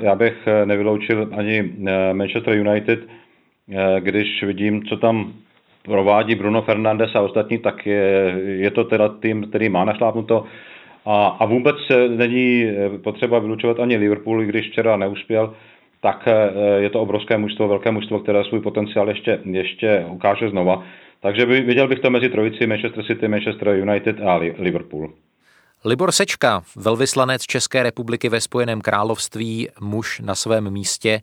[0.01, 1.73] já bych nevyloučil ani
[2.13, 2.99] Manchester United,
[3.99, 5.33] když vidím, co tam
[5.85, 10.45] provádí Bruno Fernandes a ostatní, tak je, je to teda tým, který má našlápnuto.
[11.05, 11.75] A, a vůbec
[12.09, 12.71] není
[13.03, 15.53] potřeba vylučovat ani Liverpool, když včera neuspěl,
[16.01, 20.83] tak eh, je to obrovské mužstvo, velké mužstvo, které svůj potenciál ještě, ještě ukáže znova.
[21.21, 25.13] Takže viděl bych to mezi trojici Manchester City, Manchester United a Liverpool.
[25.85, 31.21] Libor Sečka, velvyslanec České republiky ve Spojeném království, muž na svém místě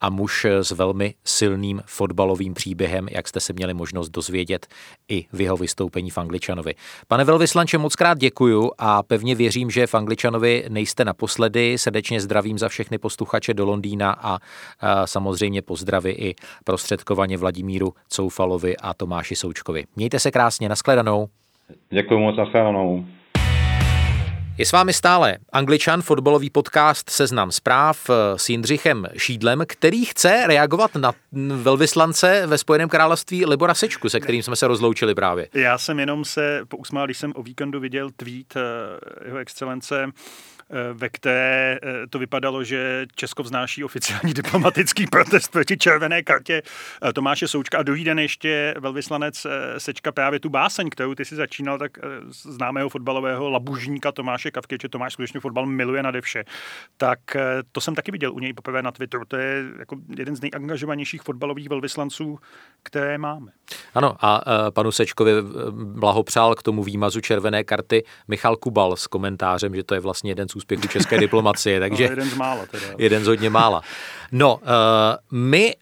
[0.00, 4.66] a muž s velmi silným fotbalovým příběhem, jak jste se měli možnost dozvědět
[5.08, 6.74] i v jeho vystoupení v Angličanovi.
[7.08, 11.78] Pane velvyslanče, moc krát děkuju a pevně věřím, že v Angličanovi nejste naposledy.
[11.78, 14.38] Srdečně zdravím za všechny posluchače do Londýna a,
[14.80, 16.34] a samozřejmě pozdravy i
[16.64, 19.84] prostředkovaně Vladimíru Coufalovi a Tomáši Součkovi.
[19.96, 21.28] Mějte se krásně, nashledanou.
[21.90, 23.04] Děkuji moc, nashledanou.
[24.58, 30.42] Je s vámi stále Angličan, fotbalový podcast Seznam zpráv eh, s Jindřichem Šídlem, který chce
[30.46, 31.12] reagovat na
[31.54, 35.48] velvyslance ve Spojeném království Libora Sečku, se kterým jsme se rozloučili právě.
[35.54, 38.60] Já jsem jenom se pousmál, když jsem o víkendu viděl tweet eh,
[39.24, 40.06] jeho excelence
[40.92, 46.62] ve které eh, to vypadalo, že Česko vznáší oficiální diplomatický protest proti červené kartě
[47.02, 49.46] eh, Tomáše Součka a druhý den ještě velvyslanec
[49.78, 51.98] Sečka právě tu báseň, kterou ty si začínal, tak
[52.28, 56.44] známého fotbalového labužníka Tomáše Kavkeče, Tomáš skutečně fotbal miluje nade vše,
[56.96, 57.18] tak
[57.72, 59.24] to jsem taky viděl u něj poprvé na Twitteru.
[59.28, 62.38] To je jako jeden z nejangažovanějších fotbalových velvyslanců,
[62.82, 63.52] které máme.
[63.94, 65.32] Ano a panu Sečkovi
[65.70, 70.48] blahopřál k tomu výmazu červené karty Michal Kubal s komentářem, že to je vlastně jeden
[70.48, 71.80] z úspěchu české diplomacie.
[71.80, 72.86] Takže no, jeden z mála teda.
[72.98, 73.82] Jeden z hodně mála.
[74.32, 74.60] No, uh,
[75.30, 75.74] my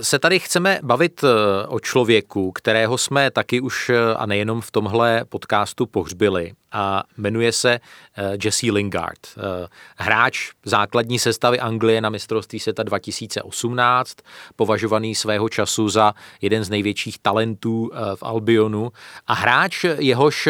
[0.00, 4.70] se tady chceme bavit eh, o člověku, kterého jsme taky už eh, a nejenom v
[4.70, 7.80] tomhle podcastu pohřbili a jmenuje se
[8.44, 9.18] Jesse Lingard.
[9.96, 14.16] Hráč základní sestavy Anglie na mistrovství světa 2018,
[14.56, 18.90] považovaný svého času za jeden z největších talentů v Albionu
[19.26, 20.48] a hráč jehož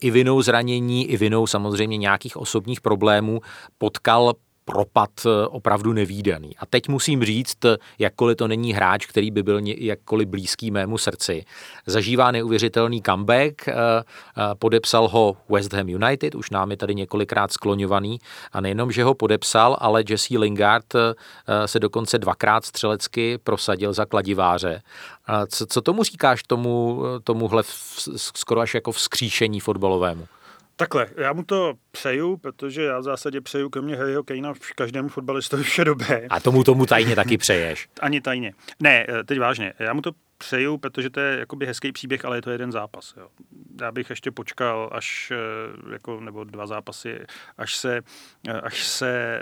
[0.00, 3.40] i vinou zranění, i vinou samozřejmě nějakých osobních problémů
[3.78, 4.32] potkal
[4.64, 6.56] propad eh, opravdu nevýdaný.
[6.58, 7.58] A teď musím říct,
[7.98, 11.44] jakkoliv to není hráč, který by byl jakkoliv blízký mému srdci,
[11.86, 14.02] zažívá neuvěřitelný comeback, eh, eh,
[14.58, 18.18] podepsal ho West Ham United, už nám je tady několikrát skloňovaný
[18.52, 20.84] a nejenom, že ho podepsal, ale Jesse Lingard
[21.66, 24.82] se dokonce dvakrát střelecky prosadil za kladiváře.
[25.48, 27.62] Co, co tomu říkáš tomu, tomuhle
[28.16, 30.26] skoro až jako vzkříšení fotbalovému?
[30.76, 35.62] Takhle, já mu to přeju, protože já v zásadě přeju kromě Harryho Kanea každému fotbalistovi
[35.62, 36.26] vše dobré.
[36.30, 37.88] A tomu tomu tajně taky přeješ.
[38.00, 38.52] Ani tajně.
[38.80, 39.72] Ne, eh, teď vážně.
[39.78, 43.14] Já mu to přeju, protože to je jakoby hezký příběh, ale je to jeden zápas.
[43.16, 43.28] Jo.
[43.80, 47.18] Já bych ještě počkal až, eh, jako, nebo dva zápasy,
[47.58, 48.00] až se,
[48.48, 49.40] eh, až se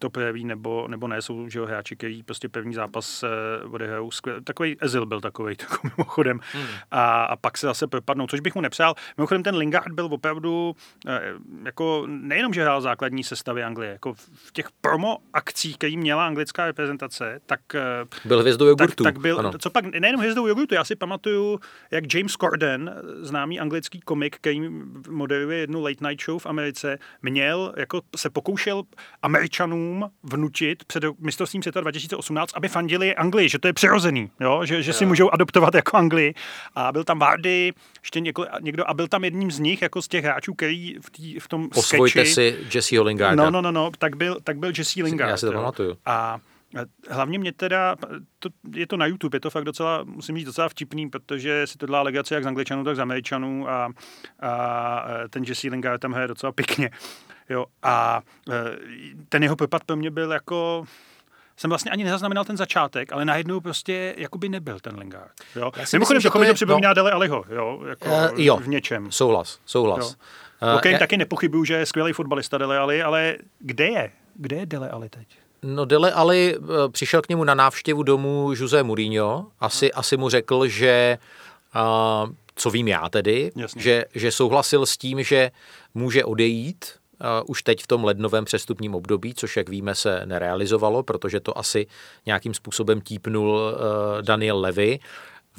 [0.00, 1.22] to projeví nebo, nebo ne.
[1.22, 4.10] Jsou že jo, hráči, který prostě první zápas uh, odehrajou.
[4.44, 6.40] Takový Ezil byl takový, takový mimochodem.
[6.52, 6.66] Hmm.
[6.90, 8.94] A, a, pak se zase propadnou, což bych mu nepřál.
[9.16, 10.76] Mimochodem ten Lingard byl opravdu
[11.06, 11.12] uh,
[11.64, 16.66] jako nejenom, že hrál základní sestavy Anglie, jako v těch promo akcích, který měla anglická
[16.66, 19.04] reprezentace, tak uh, byl hvězdou jogurtu.
[19.04, 19.52] Tak, tak byl, ano.
[19.58, 24.60] co pak, nejenom hvězdou jogurtu, já si pamatuju, jak James Corden, známý anglický komik, který
[25.08, 28.82] moderuje jednu late night show v Americe, měl, jako se pokoušel
[29.22, 34.64] Američanů fanouškům vnučit před mistrovstvím světa 2018, aby fandili Anglii, že to je přirozený, jo?
[34.64, 36.34] že, že si můžou adoptovat jako Anglii.
[36.74, 40.08] A byl tam Vardy, ještě někdo, někdo, a byl tam jedním z nich, jako z
[40.08, 43.44] těch hráčů, který v, tý, v tom Osvojte sketchi, si Jesse Lingarda.
[43.44, 45.30] No, no, no, no, tak byl, tak byl Jesse Lingard.
[45.30, 45.58] Já si to jo.
[45.58, 45.96] pamatuju.
[46.06, 46.38] A
[47.08, 47.96] Hlavně mě teda,
[48.38, 51.78] to, je to na YouTube, je to fakt docela, musím říct, docela vtipný, protože si
[51.78, 53.90] to dělá legace jak z Angličanů, tak z Američanů a,
[54.40, 56.90] a ten Jesse Lingard tam hraje docela pěkně.
[57.50, 58.20] Jo, a
[58.50, 58.54] e,
[59.28, 60.84] ten jeho propad pro mě byl jako,
[61.56, 65.32] jsem vlastně ani nezaznamenal ten začátek, ale najednou prostě jakoby nebyl ten Lingard.
[65.56, 65.70] Jo.
[65.76, 66.94] Mimochodem, myslím, že trochu to mi to připomíná no.
[66.94, 68.56] Dele Aliho, jo, jako Uh, jo.
[68.56, 69.12] v něčem.
[69.12, 70.10] Souhlas, souhlas.
[70.62, 70.68] Jo.
[70.68, 74.10] Uh, OK, já- taky nepochybuju, že je skvělý fotbalista Dele Ali, ale kde je?
[74.34, 75.28] Kde je Dele Ali teď?
[75.62, 76.56] No Dele Ali
[76.92, 79.46] přišel k němu na návštěvu domů Jose Mourinho.
[79.60, 81.18] Asi, asi mu řekl, že,
[81.74, 83.82] a, co vím já tedy, Jasně.
[83.82, 85.50] že, že souhlasil s tím, že
[85.94, 86.99] může odejít
[87.46, 91.86] už teď v tom lednovém přestupním období, což jak víme se nerealizovalo, protože to asi
[92.26, 94.98] nějakým způsobem típnul eh, Daniel Levy.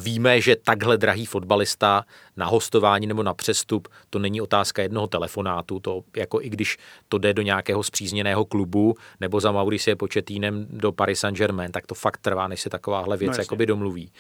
[0.02, 2.06] Víme, že takhle drahý fotbalista
[2.38, 6.78] na hostování nebo na přestup, to není otázka jednoho telefonátu, to jako i když
[7.10, 11.96] to jde do nějakého zpřízněného klubu nebo za Mauricie Početínem do Paris Saint-Germain, tak to
[11.96, 14.12] fakt trvá, než se takováhle věc No jakoby domluví.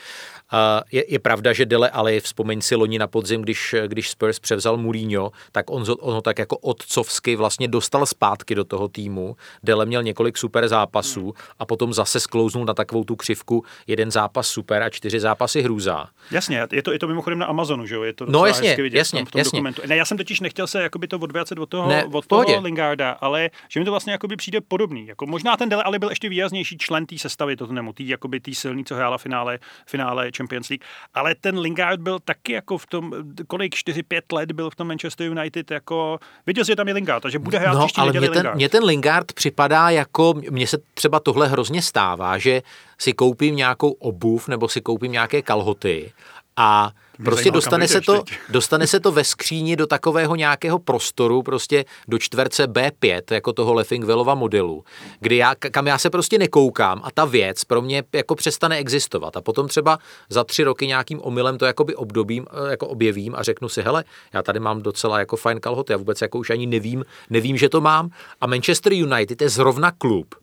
[0.54, 0.60] Uh,
[0.92, 4.78] je, je, pravda, že Dele Ali, vzpomeň si loni na podzim, když, když Spurs převzal
[4.78, 9.36] Mourinho, tak on, on ho tak jako otcovsky vlastně dostal zpátky do toho týmu.
[9.64, 14.48] Dele měl několik super zápasů a potom zase sklouznul na takovou tu křivku jeden zápas
[14.48, 16.08] super a čtyři zápasy hrůza.
[16.32, 18.04] Jasně, je to, je to mimochodem na Amazonu, že jo?
[18.04, 19.58] Je to No jasně, vidět jasně, v tom, v tom jasně.
[19.58, 19.82] dokumentu.
[19.88, 23.12] Ne, já jsem totiž nechtěl se jakoby to odvracet od toho, Ne, od toho Lingarda,
[23.12, 25.08] ale že mi to vlastně jakoby přijde podobný.
[25.08, 28.56] Jako možná ten Dele Ali byl ještě výraznější člen té sestavy Tottenhamu, tý, jakoby tý
[28.56, 30.84] silný, co hrála finále, finále Champions League.
[31.14, 33.12] Ale ten Lingard byl taky jako v tom,
[33.48, 37.22] kolik, 4-5 let byl v tom Manchester United, jako viděl jsi, že tam je Lingard,
[37.22, 38.56] takže bude hrát No, ale mně ten, Lingard.
[38.56, 42.62] mně ten Lingard připadá jako, mně se třeba tohle hrozně stává, že
[43.02, 46.14] si koupím nějakou obuv nebo si koupím nějaké kalhoty
[46.58, 46.92] a
[47.24, 48.40] prostě dostane se, to, teď.
[48.50, 53.74] dostane se to ve skříni do takového nějakého prostoru, prostě do čtverce B5, jako toho
[53.74, 54.84] Leffingwellova modelu,
[55.20, 59.38] kdy já, kam já se prostě nekoukám a ta věc pro mě jako přestane existovat.
[59.38, 59.98] A potom třeba
[60.30, 64.04] za tři roky nějakým omylem to jakoby obdobím, eh, jako objevím a řeknu si, hele,
[64.34, 67.70] já tady mám docela jako fajn kalhoty, já vůbec jako už ani nevím, nevím, že
[67.70, 68.10] to mám.
[68.42, 70.36] A Manchester United je zrovna klub,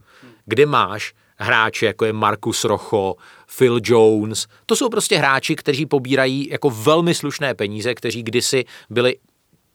[0.46, 3.16] kde máš hráče, jako je Marcus Rocho,
[3.59, 4.47] Phil Jones.
[4.66, 9.16] To jsou prostě hráči, kteří pobírají jako velmi slušné peníze, kteří kdysi byli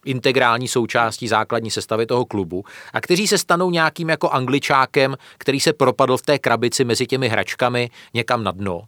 [0.05, 5.74] integrální součástí základní sestavy toho klubu a kteří se stanou nějakým jako angličákem, který se
[5.74, 8.82] propadl v té krabici mezi těmi hračkami někam na dno.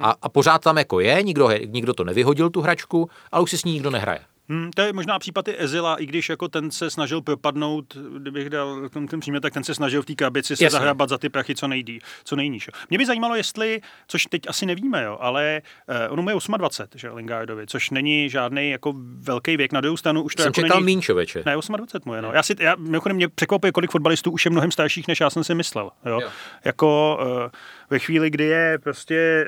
[0.00, 3.58] A, a pořád tam jako je, nikdo, nikdo to nevyhodil tu hračku, ale už si
[3.58, 4.20] s ní nikdo nehraje.
[4.48, 8.50] Hmm, to je možná případ i Ezila, i když jako ten se snažil propadnout, kdybych
[8.50, 10.78] dal ten, ten přímět, tak ten se snažil v té krabici se Jasně.
[10.78, 12.66] zahrabat za ty prachy co nejdí, co nejníž.
[12.66, 12.80] jo.
[12.90, 16.98] Mě by zajímalo, jestli, což teď asi nevíme, jo, ale uh, ono mu je 28,
[16.98, 19.72] že Lingardovi, což není žádný jako velký věk.
[19.72, 20.86] Na druhou stranu už to Jsem jako čekal není...
[20.86, 21.42] míň člověče.
[21.46, 22.32] Ne, 28 mu je, no.
[22.32, 25.44] Já si, já, mimochodem mě překvapuje, kolik fotbalistů už je mnohem starších, než já jsem
[25.44, 25.90] si myslel.
[26.06, 26.20] Jo?
[26.20, 26.28] Jo.
[26.64, 27.50] Jako uh,
[27.92, 29.46] ve chvíli, kdy je prostě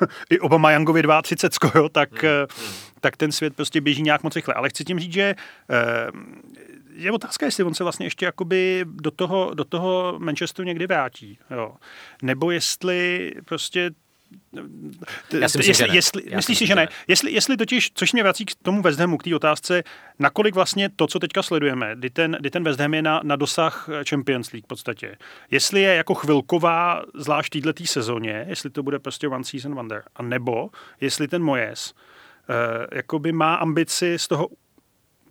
[0.00, 2.28] uh, i Obama Youngovi 32 skoro, tak, uh,
[3.00, 4.54] tak ten svět prostě běží nějak moc rychle.
[4.54, 5.34] Ale chci tím říct, že
[6.14, 6.20] uh,
[6.94, 11.38] je otázka, jestli on se vlastně ještě jakoby do toho, do toho Manchesteru někdy vrátí.
[11.50, 11.74] Jo.
[12.22, 13.90] Nebo jestli prostě
[15.40, 15.94] Já si myslím, jestli, že ne.
[15.94, 16.82] jestli, Já myslíš si, že ne?
[16.82, 16.88] ne.
[17.08, 19.82] Jestli, jestli totiž, což mě vrací k tomu West Hamu, k té otázce,
[20.18, 23.36] nakolik vlastně to, co teďka sledujeme, kdy ten, kdy ten West Ham je na, na
[23.36, 25.16] dosah Champions League v podstatě,
[25.50, 30.02] jestli je jako chvilková, zvlášť v této sezóně, jestli to bude prostě one season wonder,
[30.16, 30.70] a nebo
[31.00, 32.56] jestli ten Moyes uh,
[32.92, 34.48] jakoby má ambici z toho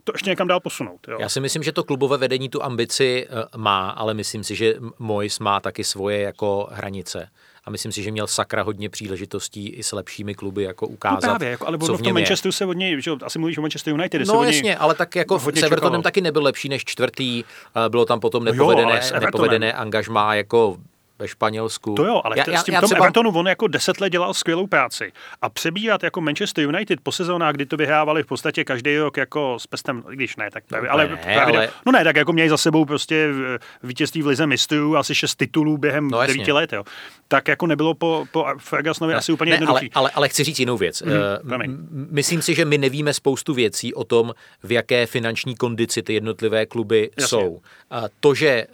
[0.04, 1.08] to ještě někam dál posunout.
[1.08, 1.16] Jo?
[1.20, 4.74] Já si myslím, že to klubové vedení tu ambici eh, má, ale myslím si, že
[4.98, 7.28] Mois má taky svoje jako hranice.
[7.64, 11.20] A myslím si, že měl sakra hodně příležitostí i s lepšími kluby jako No ukázat,
[11.20, 12.12] právě, jako, ale co v v tom.
[12.14, 15.16] Manchesteru se od něj, že, jo, asi mluvíš o Manchester United, No jasně, ale tak
[15.16, 17.44] jako s Evertonem taky nebyl lepší než čtvrtý,
[17.86, 19.22] eh, bylo tam potom No jo, nepovedené, s Evertonem.
[19.26, 20.76] nepovedené angažmá jako
[21.22, 21.94] ve Španělsku.
[21.94, 22.98] To jo, ale já, s tím tom třeba...
[23.04, 25.12] Evertonu on jako deset let dělal skvělou práci.
[25.42, 29.56] A přebírat jako Manchester United po sezónách, kdy to vyhrávali v podstatě každý rok jako
[29.60, 32.32] s pestem, když ne, tak právě, No ale, ne, právě, ale- no ne, tak jako
[32.32, 36.52] měli za sebou prostě v- vítězství v lize mistrů, asi šest titulů během No devíti
[36.52, 36.84] let, jo.
[37.28, 39.90] Tak jako nebylo po, po Fergusonovi asi úplně ne, ale, jednoduchý.
[39.94, 41.02] ale, ale chci říct jinou věc.
[41.02, 41.76] Mhm, Mm, promiň.
[41.90, 46.66] Myslím si, že my nevíme spoustu věcí o tom, v jaké finanční kondici ty jednotlivé
[46.66, 47.28] kluby Jasně.
[47.28, 47.60] jsou.
[47.90, 48.66] A to, že eh,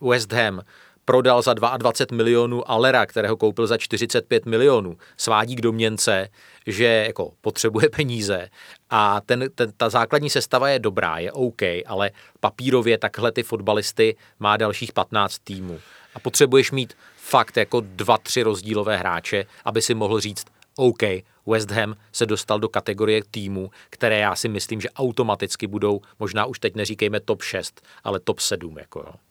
[0.00, 0.60] West Ham
[1.06, 6.28] prodal za 22 milionů Alera, kterého koupil za 45 milionů, svádí k domněnce,
[6.66, 8.48] že jako potřebuje peníze
[8.90, 14.16] a ten, ten, ta základní sestava je dobrá, je OK, ale papírově takhle ty fotbalisty
[14.38, 15.80] má dalších 15 týmů.
[16.14, 20.46] A potřebuješ mít fakt jako dva, tři rozdílové hráče, aby si mohl říct,
[20.76, 21.02] OK,
[21.46, 26.46] West Ham se dostal do kategorie týmu, které já si myslím, že automaticky budou, možná
[26.46, 28.78] už teď neříkejme top 6, ale top 7.
[28.78, 29.25] Jako jo.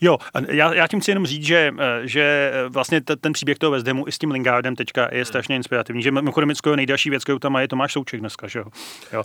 [0.00, 0.18] Jo,
[0.48, 3.70] já, já tím chci jenom říct, že, eh, že eh, vlastně t, ten příběh toho
[3.70, 7.22] West Hamu i s tím Lingardem teďka je strašně inspirativní, že mimochodem skoro nejdelší věc,
[7.24, 8.64] kterou tam má, je Tomáš Souček dneska, že jo.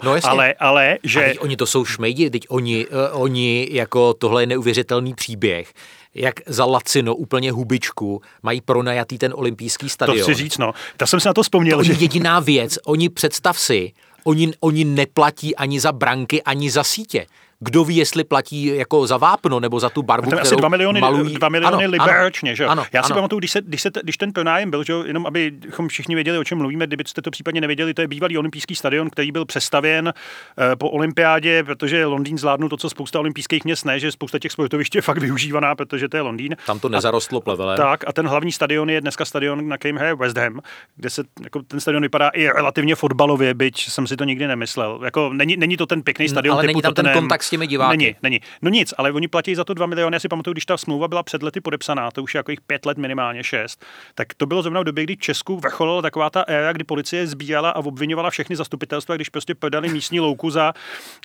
[0.04, 0.30] No jasně.
[0.30, 1.26] Ale, ale, že...
[1.26, 5.74] A oni to jsou šmejdi, teď oni, uh, oni jako tohle je neuvěřitelný příběh
[6.16, 10.18] jak za lacino, úplně hubičku, mají pronajatý ten olympijský stadion.
[10.18, 10.74] To chci říct, no.
[10.98, 11.78] Ta jsem si na to vzpomněl.
[11.78, 11.94] To že...
[11.94, 13.94] jediná věc, oni představ si,
[14.24, 17.26] oni, oni neplatí ani za branky, ani za sítě.
[17.60, 21.02] Kdo ví, jestli platí jako za vápno nebo za tu barvu, kterou asi 2 miliony,
[21.02, 21.34] malují.
[21.34, 22.70] 2 miliony ano, liber ročně, že jo?
[22.70, 23.16] Ano, Já si ano.
[23.16, 26.38] pamatuju, když, se, když, se, když ten pronájem byl, že jo, jenom abychom všichni věděli,
[26.38, 30.06] o čem mluvíme, kdybyste to případně nevěděli, to je bývalý olympijský stadion, který byl přestavěn
[30.08, 34.52] uh, po olympiádě, protože Londýn zvládnul to, co spousta olympijských měst ne, že spousta těch
[34.52, 36.56] sportovišť je fakt využívaná, protože to je Londýn.
[36.66, 37.78] Tam to nezarostlo plevelem.
[37.78, 40.60] Tak a ten hlavní stadion je dneska stadion, na kterém hraje West Ham,
[40.96, 45.00] kde se jako ten stadion vypadá i relativně fotbalově, byť jsem si to nikdy nemyslel.
[45.04, 47.68] Jako není, není to ten pěkný stadion ale typu není tam ten kontakt s těmi
[47.68, 47.98] diváky.
[47.98, 48.40] Není, není.
[48.62, 50.16] No nic, ale oni platí za to 2 miliony.
[50.16, 52.62] Já si pamatuju, když ta smlouva byla před lety podepsaná, to už je jako jich
[52.62, 53.86] pět let minimálně šest,
[54.16, 57.28] tak to bylo zrovna v době, kdy v Česku vrcholila taková ta éra, kdy policie
[57.28, 60.74] sbírala a obvinovala všechny zastupitelstva, když prostě prodali místní louku za,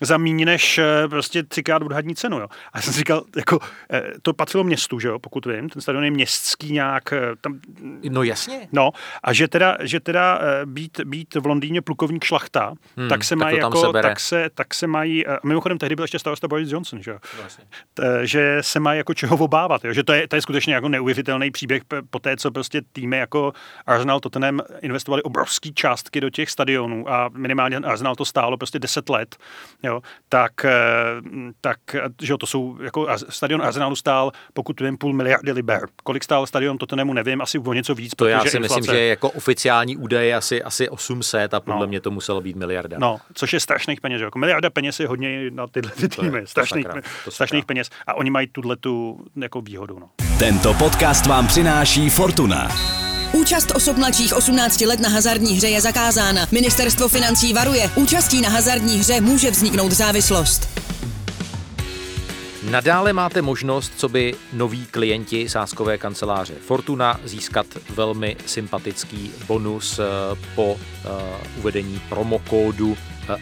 [0.01, 2.39] za méně než eh, prostě třikrát odhadní cenu.
[2.39, 2.47] Jo.
[2.73, 3.59] A já jsem si říkal, jako,
[3.93, 7.59] eh, to patřilo městu, že jo, pokud vím, ten stadion je městský nějak, eh, tam,
[8.09, 8.67] No jasně.
[8.71, 8.91] No,
[9.23, 13.39] a že teda, že teda být, být v Londýně plukovník šlachta, hmm, tak se tak
[13.39, 17.11] mají jako, tak se, tak se mají, mimochodem tehdy byl ještě starosta Boris Johnson, že?
[17.13, 17.19] No,
[17.93, 19.93] T- že se mají jako čeho obávat, jo?
[19.93, 23.53] že to je, to je skutečně jako neuvěřitelný příběh po té, co prostě týmy jako
[23.87, 29.09] Arsenal, Tottenham investovali obrovské částky do těch stadionů a minimálně Arsenal to stálo prostě 10
[29.09, 29.35] let,
[29.83, 30.01] jo?
[30.29, 30.71] tak, eh,
[31.61, 31.77] tak
[32.21, 35.81] že jo, to jsou, jako stadion Arsenalu stál, pokud vím, půl miliardy liber.
[36.03, 38.97] Kolik stál stadion Tottenhamu, nevím, asi o něco víc, To já si myslím, inflace.
[38.99, 41.87] že jako oficiální údaj je asi, asi 800 a podle No.
[41.87, 42.97] mě to muselo být miliarda.
[42.99, 44.21] No, což je strašných peněz.
[44.21, 47.89] Jako miliarda peněz je hodně na tyhle ty To je- strašných, sakra, strašných peněz.
[48.07, 49.99] A oni mají tuhle tu jako výhodu.
[49.99, 50.09] No.
[50.39, 52.67] Tento podcast vám přináší Fortuna.
[53.33, 56.47] Účast osob mladších 18 let na hazardní hře je zakázána.
[56.51, 57.89] Ministerstvo financí varuje.
[57.95, 60.81] Účastí na hazardní hře může vzniknout závislost.
[62.71, 70.03] Nadále máte možnost, co by noví klienti sáskové kanceláře Fortuna, získat velmi sympatický bonus eh,
[70.55, 71.07] po eh,
[71.59, 72.97] uvedení promokódu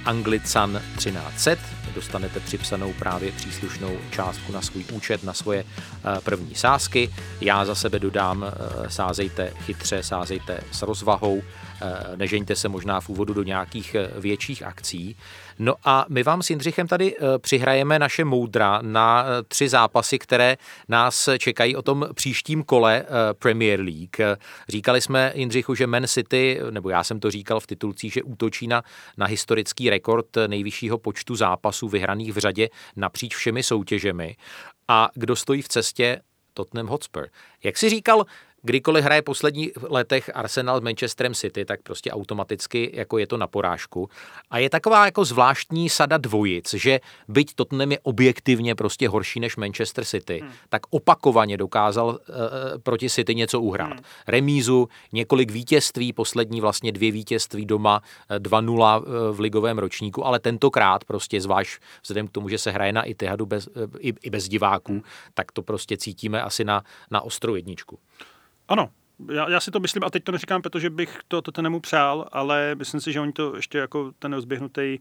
[0.06, 1.58] Anglican 1300.
[1.96, 7.10] Dostanete připsanou právě příslušnou částku na svůj účet, na svoje eh, první sázky.
[7.42, 11.42] Já za sebe dodám, eh, sázejte chytře, sázejte s rozvahou,
[11.82, 15.16] eh, nežeňte se možná v úvodu do nějakých větších akcí.
[15.60, 20.20] No a my vám s Jindřichem tady eh, přihrajeme naše moudra na eh, tři zápasy,
[20.20, 20.57] které
[20.88, 24.38] nás čekají o tom příštím kole eh, Premier League.
[24.70, 28.68] Říkali jsme Jindřichu, že Man City, nebo já jsem to říkal v titulcích, že útočí
[28.68, 28.84] na,
[29.18, 34.36] na historický rekord nejvyššího počtu zápasů vyhraných v řadě napříč všemi soutěžemi.
[34.88, 36.22] A kdo stojí v cestě?
[36.53, 37.28] Tottenham Hotspur.
[37.64, 38.26] Jak si říkal,
[38.62, 43.38] kdykoliv hraje v posledních letech Arsenal s Manchesterem City, tak prostě automaticky jako je to
[43.38, 44.10] na porážku.
[44.51, 49.55] A je taková jako zvláštní sada dvojic, že byť Tottenham je objektivně prostě horší než
[49.55, 50.51] Manchester City, hmm.
[50.70, 52.18] tak opakovaně dokázal uh,
[52.84, 53.93] proti City něco uhrát.
[53.93, 54.03] Hmm.
[54.28, 61.03] Remízu, několik vítězství, poslední vlastně dvě vítězství doma, eh, 2-0 v ligovém ročníku, ale tentokrát
[61.03, 64.47] prostě zvlášť vzhledem k tomu, že se hraje na Itihadu bez, eh, i, i bez
[64.47, 65.01] diváků, hmm.
[65.34, 67.99] tak to prostě cítíme asi na, na ostrou jedničku.
[68.70, 68.93] Oh, ano,
[69.32, 72.76] já, já si to myslím, a teď to neříkám, protože bych to Tottenhamu přál, ale
[72.76, 74.99] myslím si, že oni to ještě jako ten rozběhnutý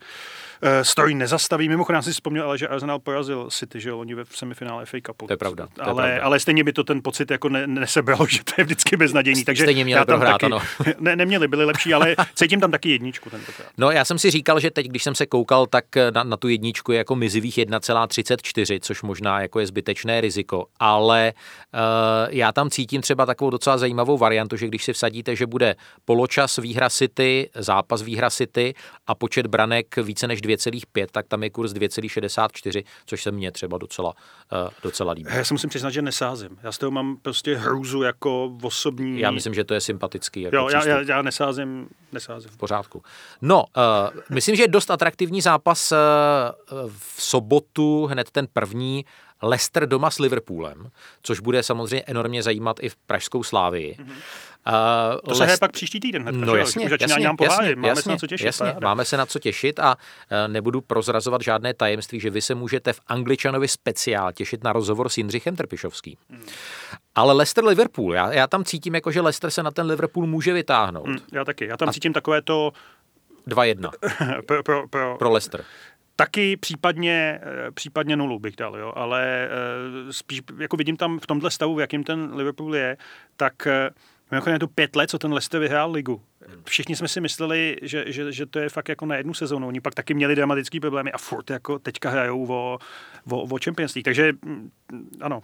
[0.62, 1.68] uh, story nezastaví.
[1.68, 4.98] Mimochodem, já si vzpomněl, ale že Arsenal porazil City, že jo, oni ve semifinále FA
[5.06, 5.26] Cupu.
[5.26, 5.66] To je pravda.
[5.74, 6.24] To je ale, pravda.
[6.24, 9.44] ale stejně by to ten pocit jako ne, nesebralo, že to je vždycky beznadějný.
[9.44, 10.60] Takže Stejně měli já tam prohrát, taky, ano.
[10.98, 13.68] ne, neměli, byli lepší, ale cítím tam taky jedničku tentokrát.
[13.78, 16.48] No já jsem si říkal, že teď, když jsem se koukal, tak na, na tu
[16.48, 21.32] jedničku je jako mizivých 1,34, což možná jako je zbytečné riziko, ale
[21.74, 21.80] uh,
[22.34, 26.56] já tam cítím třeba takovou docela zajímavou variantu, že když si vsadíte, že bude poločas
[26.56, 28.74] výhra City, zápas výhra City
[29.06, 33.78] a počet branek více než 2,5, tak tam je kurz 2,64, což se mně třeba
[33.78, 34.14] docela,
[34.52, 35.30] uh, docela líbí.
[35.34, 36.58] Já se musím přiznat, že nesázím.
[36.62, 39.20] Já z toho mám prostě hrůzu jako osobní.
[39.20, 40.42] Já myslím, že to je sympatický.
[40.42, 42.50] Jako Jo, já, já, já nesázím, nesázím.
[42.50, 43.02] v pořádku.
[43.42, 45.98] No, uh, myslím, že je dost atraktivní zápas uh,
[46.88, 49.04] v sobotu, hned ten první,
[49.42, 50.90] Leicester doma s Liverpoolem,
[51.22, 53.96] což bude samozřejmě enormně zajímat i v pražskou slávii.
[53.98, 54.12] Mm-hmm.
[54.66, 55.60] Uh, to se Lest...
[55.60, 58.46] pak příští týden hned, no jasně, jasně, nám jasně, máme jasně, se na co těšit.
[58.46, 62.54] Jasně, máme se na co těšit a uh, nebudu prozrazovat žádné tajemství, že vy se
[62.54, 66.16] můžete v Angličanovi speciál těšit na rozhovor s Jindřichem Trpišovským.
[66.30, 66.46] Hmm.
[67.14, 70.52] Ale Leicester Liverpool, já, já tam cítím, jako, že Leicester se na ten Liverpool může
[70.52, 71.06] vytáhnout.
[71.06, 71.92] Hmm, já taky, já tam a...
[71.92, 72.72] cítím takové to...
[73.48, 73.90] 2-1.
[74.46, 75.64] pro, pro, pro, pro Leicester.
[76.20, 81.26] Taky případně, eh, případně nulu bych dal, jo, ale eh, spíš jako vidím tam v
[81.26, 82.96] tomhle stavu, v jakým ten Liverpool je,
[83.36, 83.90] tak eh,
[84.30, 86.22] Mimochodem je to pět let, co ten Leicester vyhrál ligu.
[86.64, 89.68] Všichni jsme si mysleli, že, že, že to je fakt jako na jednu sezónu.
[89.68, 92.78] Oni pak taky měli dramatické problémy a furt jako teďka hrajou o,
[93.30, 94.04] o, o Champions League.
[94.04, 94.70] Takže mm,
[95.20, 95.40] ano.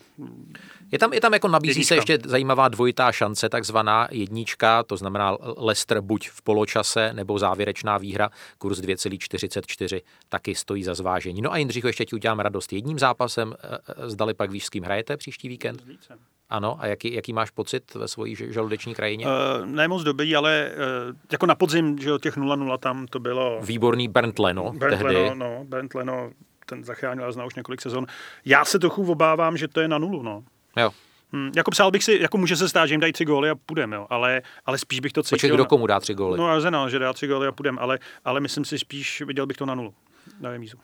[0.92, 1.88] Je tam, je tam jako nabízí jednička.
[1.88, 7.98] se ještě zajímavá dvojitá šance, takzvaná jednička, to znamená Leicester buď v poločase nebo závěrečná
[7.98, 11.42] výhra, kurz 2,44, taky stojí za zvážení.
[11.42, 13.54] No a Jindřichu, ještě ti udělám radost jedním zápasem.
[13.62, 15.84] E, e, zdali pak víš, s kým hrajete příští víkend?
[15.84, 16.18] Více.
[16.54, 19.26] Ano, a jaký, jaký máš pocit ve svojí žaludeční krajině?
[19.26, 20.70] Uh, ne moc dobrý, ale
[21.08, 23.60] uh, jako na podzim, že od těch 0-0 tam to bylo...
[23.62, 25.16] Výborný Bernd Leno Bernd tehdy.
[25.16, 26.30] Leno, no, Bernd Leno,
[26.66, 28.06] ten zachránil, zná už několik sezon.
[28.44, 30.44] Já se trochu obávám, že to je na nulu, no.
[30.76, 30.90] Jo.
[31.32, 33.54] Hmm, jako psal bych si, jako může se stát, že jim dají tři góly a
[33.54, 35.36] půjdeme, jo, ale, ale spíš bych to cítil.
[35.36, 36.38] Počkej, kdo komu dá tři góly?
[36.38, 39.56] No Arsenal, že dá tři góly a půjdeme, ale, ale myslím si spíš, viděl bych
[39.56, 39.94] to na nulu,
[40.40, 40.76] na remízu.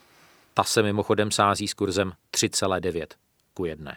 [0.54, 3.06] Ta se mimochodem sází s kurzem 3,9
[3.54, 3.96] ku jedné.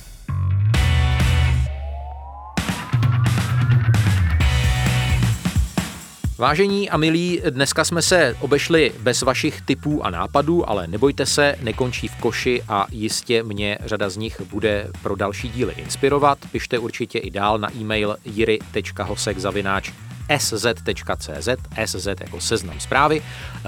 [6.41, 11.55] Vážení a milí, dneska jsme se obešli bez vašich tipů a nápadů, ale nebojte se,
[11.61, 16.37] nekončí v koši a jistě mě řada z nich bude pro další díly inspirovat.
[16.51, 19.39] Pište určitě i dál na e-mail jiry.hosek
[20.37, 21.49] sz.cz,
[21.85, 23.21] sz jako seznam zprávy.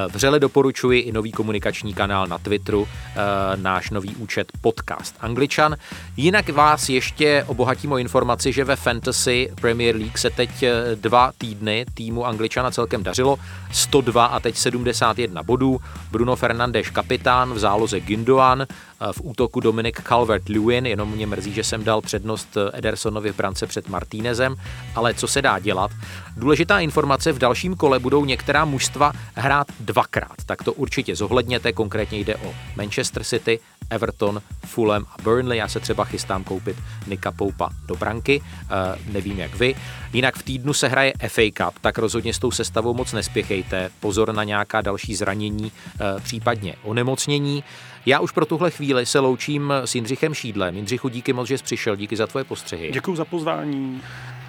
[0.08, 3.18] Vřele doporučuji i nový komunikační kanál na Twitteru, eh,
[3.56, 5.76] náš nový účet Podcast Angličan.
[6.18, 11.32] Jinak vás ještě obohatím o informaci, že ve Fantasy Premier League se teď eh, dva
[11.38, 13.38] týdny týmu Angličana celkem dařilo,
[13.72, 15.82] 102 a teď 71 bodů.
[16.12, 18.66] Bruno Fernandes kapitán, v záloze Gindoan,
[19.12, 23.90] v útoku Dominik Calvert-Lewin, jenom mě mrzí, že jsem dal přednost Edersonovi v brance před
[23.90, 24.56] Martínezem,
[24.96, 25.92] ale co se dá dělat?
[26.38, 32.20] Důležitá informace, v dalším kole budou některá mužstva hrát dvakrát, tak to určitě zohledněte, konkrétně
[32.20, 35.58] jde o Manchester City, Everton, Fulham a Burnley.
[35.58, 36.78] Já se třeba chystám koupit
[37.08, 39.76] Nika Poupa do branky, e, nevím jak vy.
[40.14, 43.90] Jinak v týdnu se hraje FA Cup, tak rozhodně s tou sestavou moc nespěchejte.
[44.00, 47.64] Pozor na nějaká další zranění, e, případně onemocnění.
[48.06, 50.76] Já už pro tuhle chvíli se loučím s Jindřichem Šídlem.
[50.76, 52.92] Jindřichu, díky moc, že jsi přišel, díky za tvoje postřehy.
[52.94, 54.02] Děkuji za pozvání.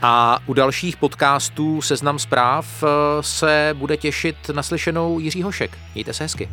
[0.03, 2.87] A u dalších podcastů Seznam zpráv eh,
[3.21, 5.79] se bude těšit naslyšenou Jiří Hošek.
[5.95, 6.49] Mějte se hezky.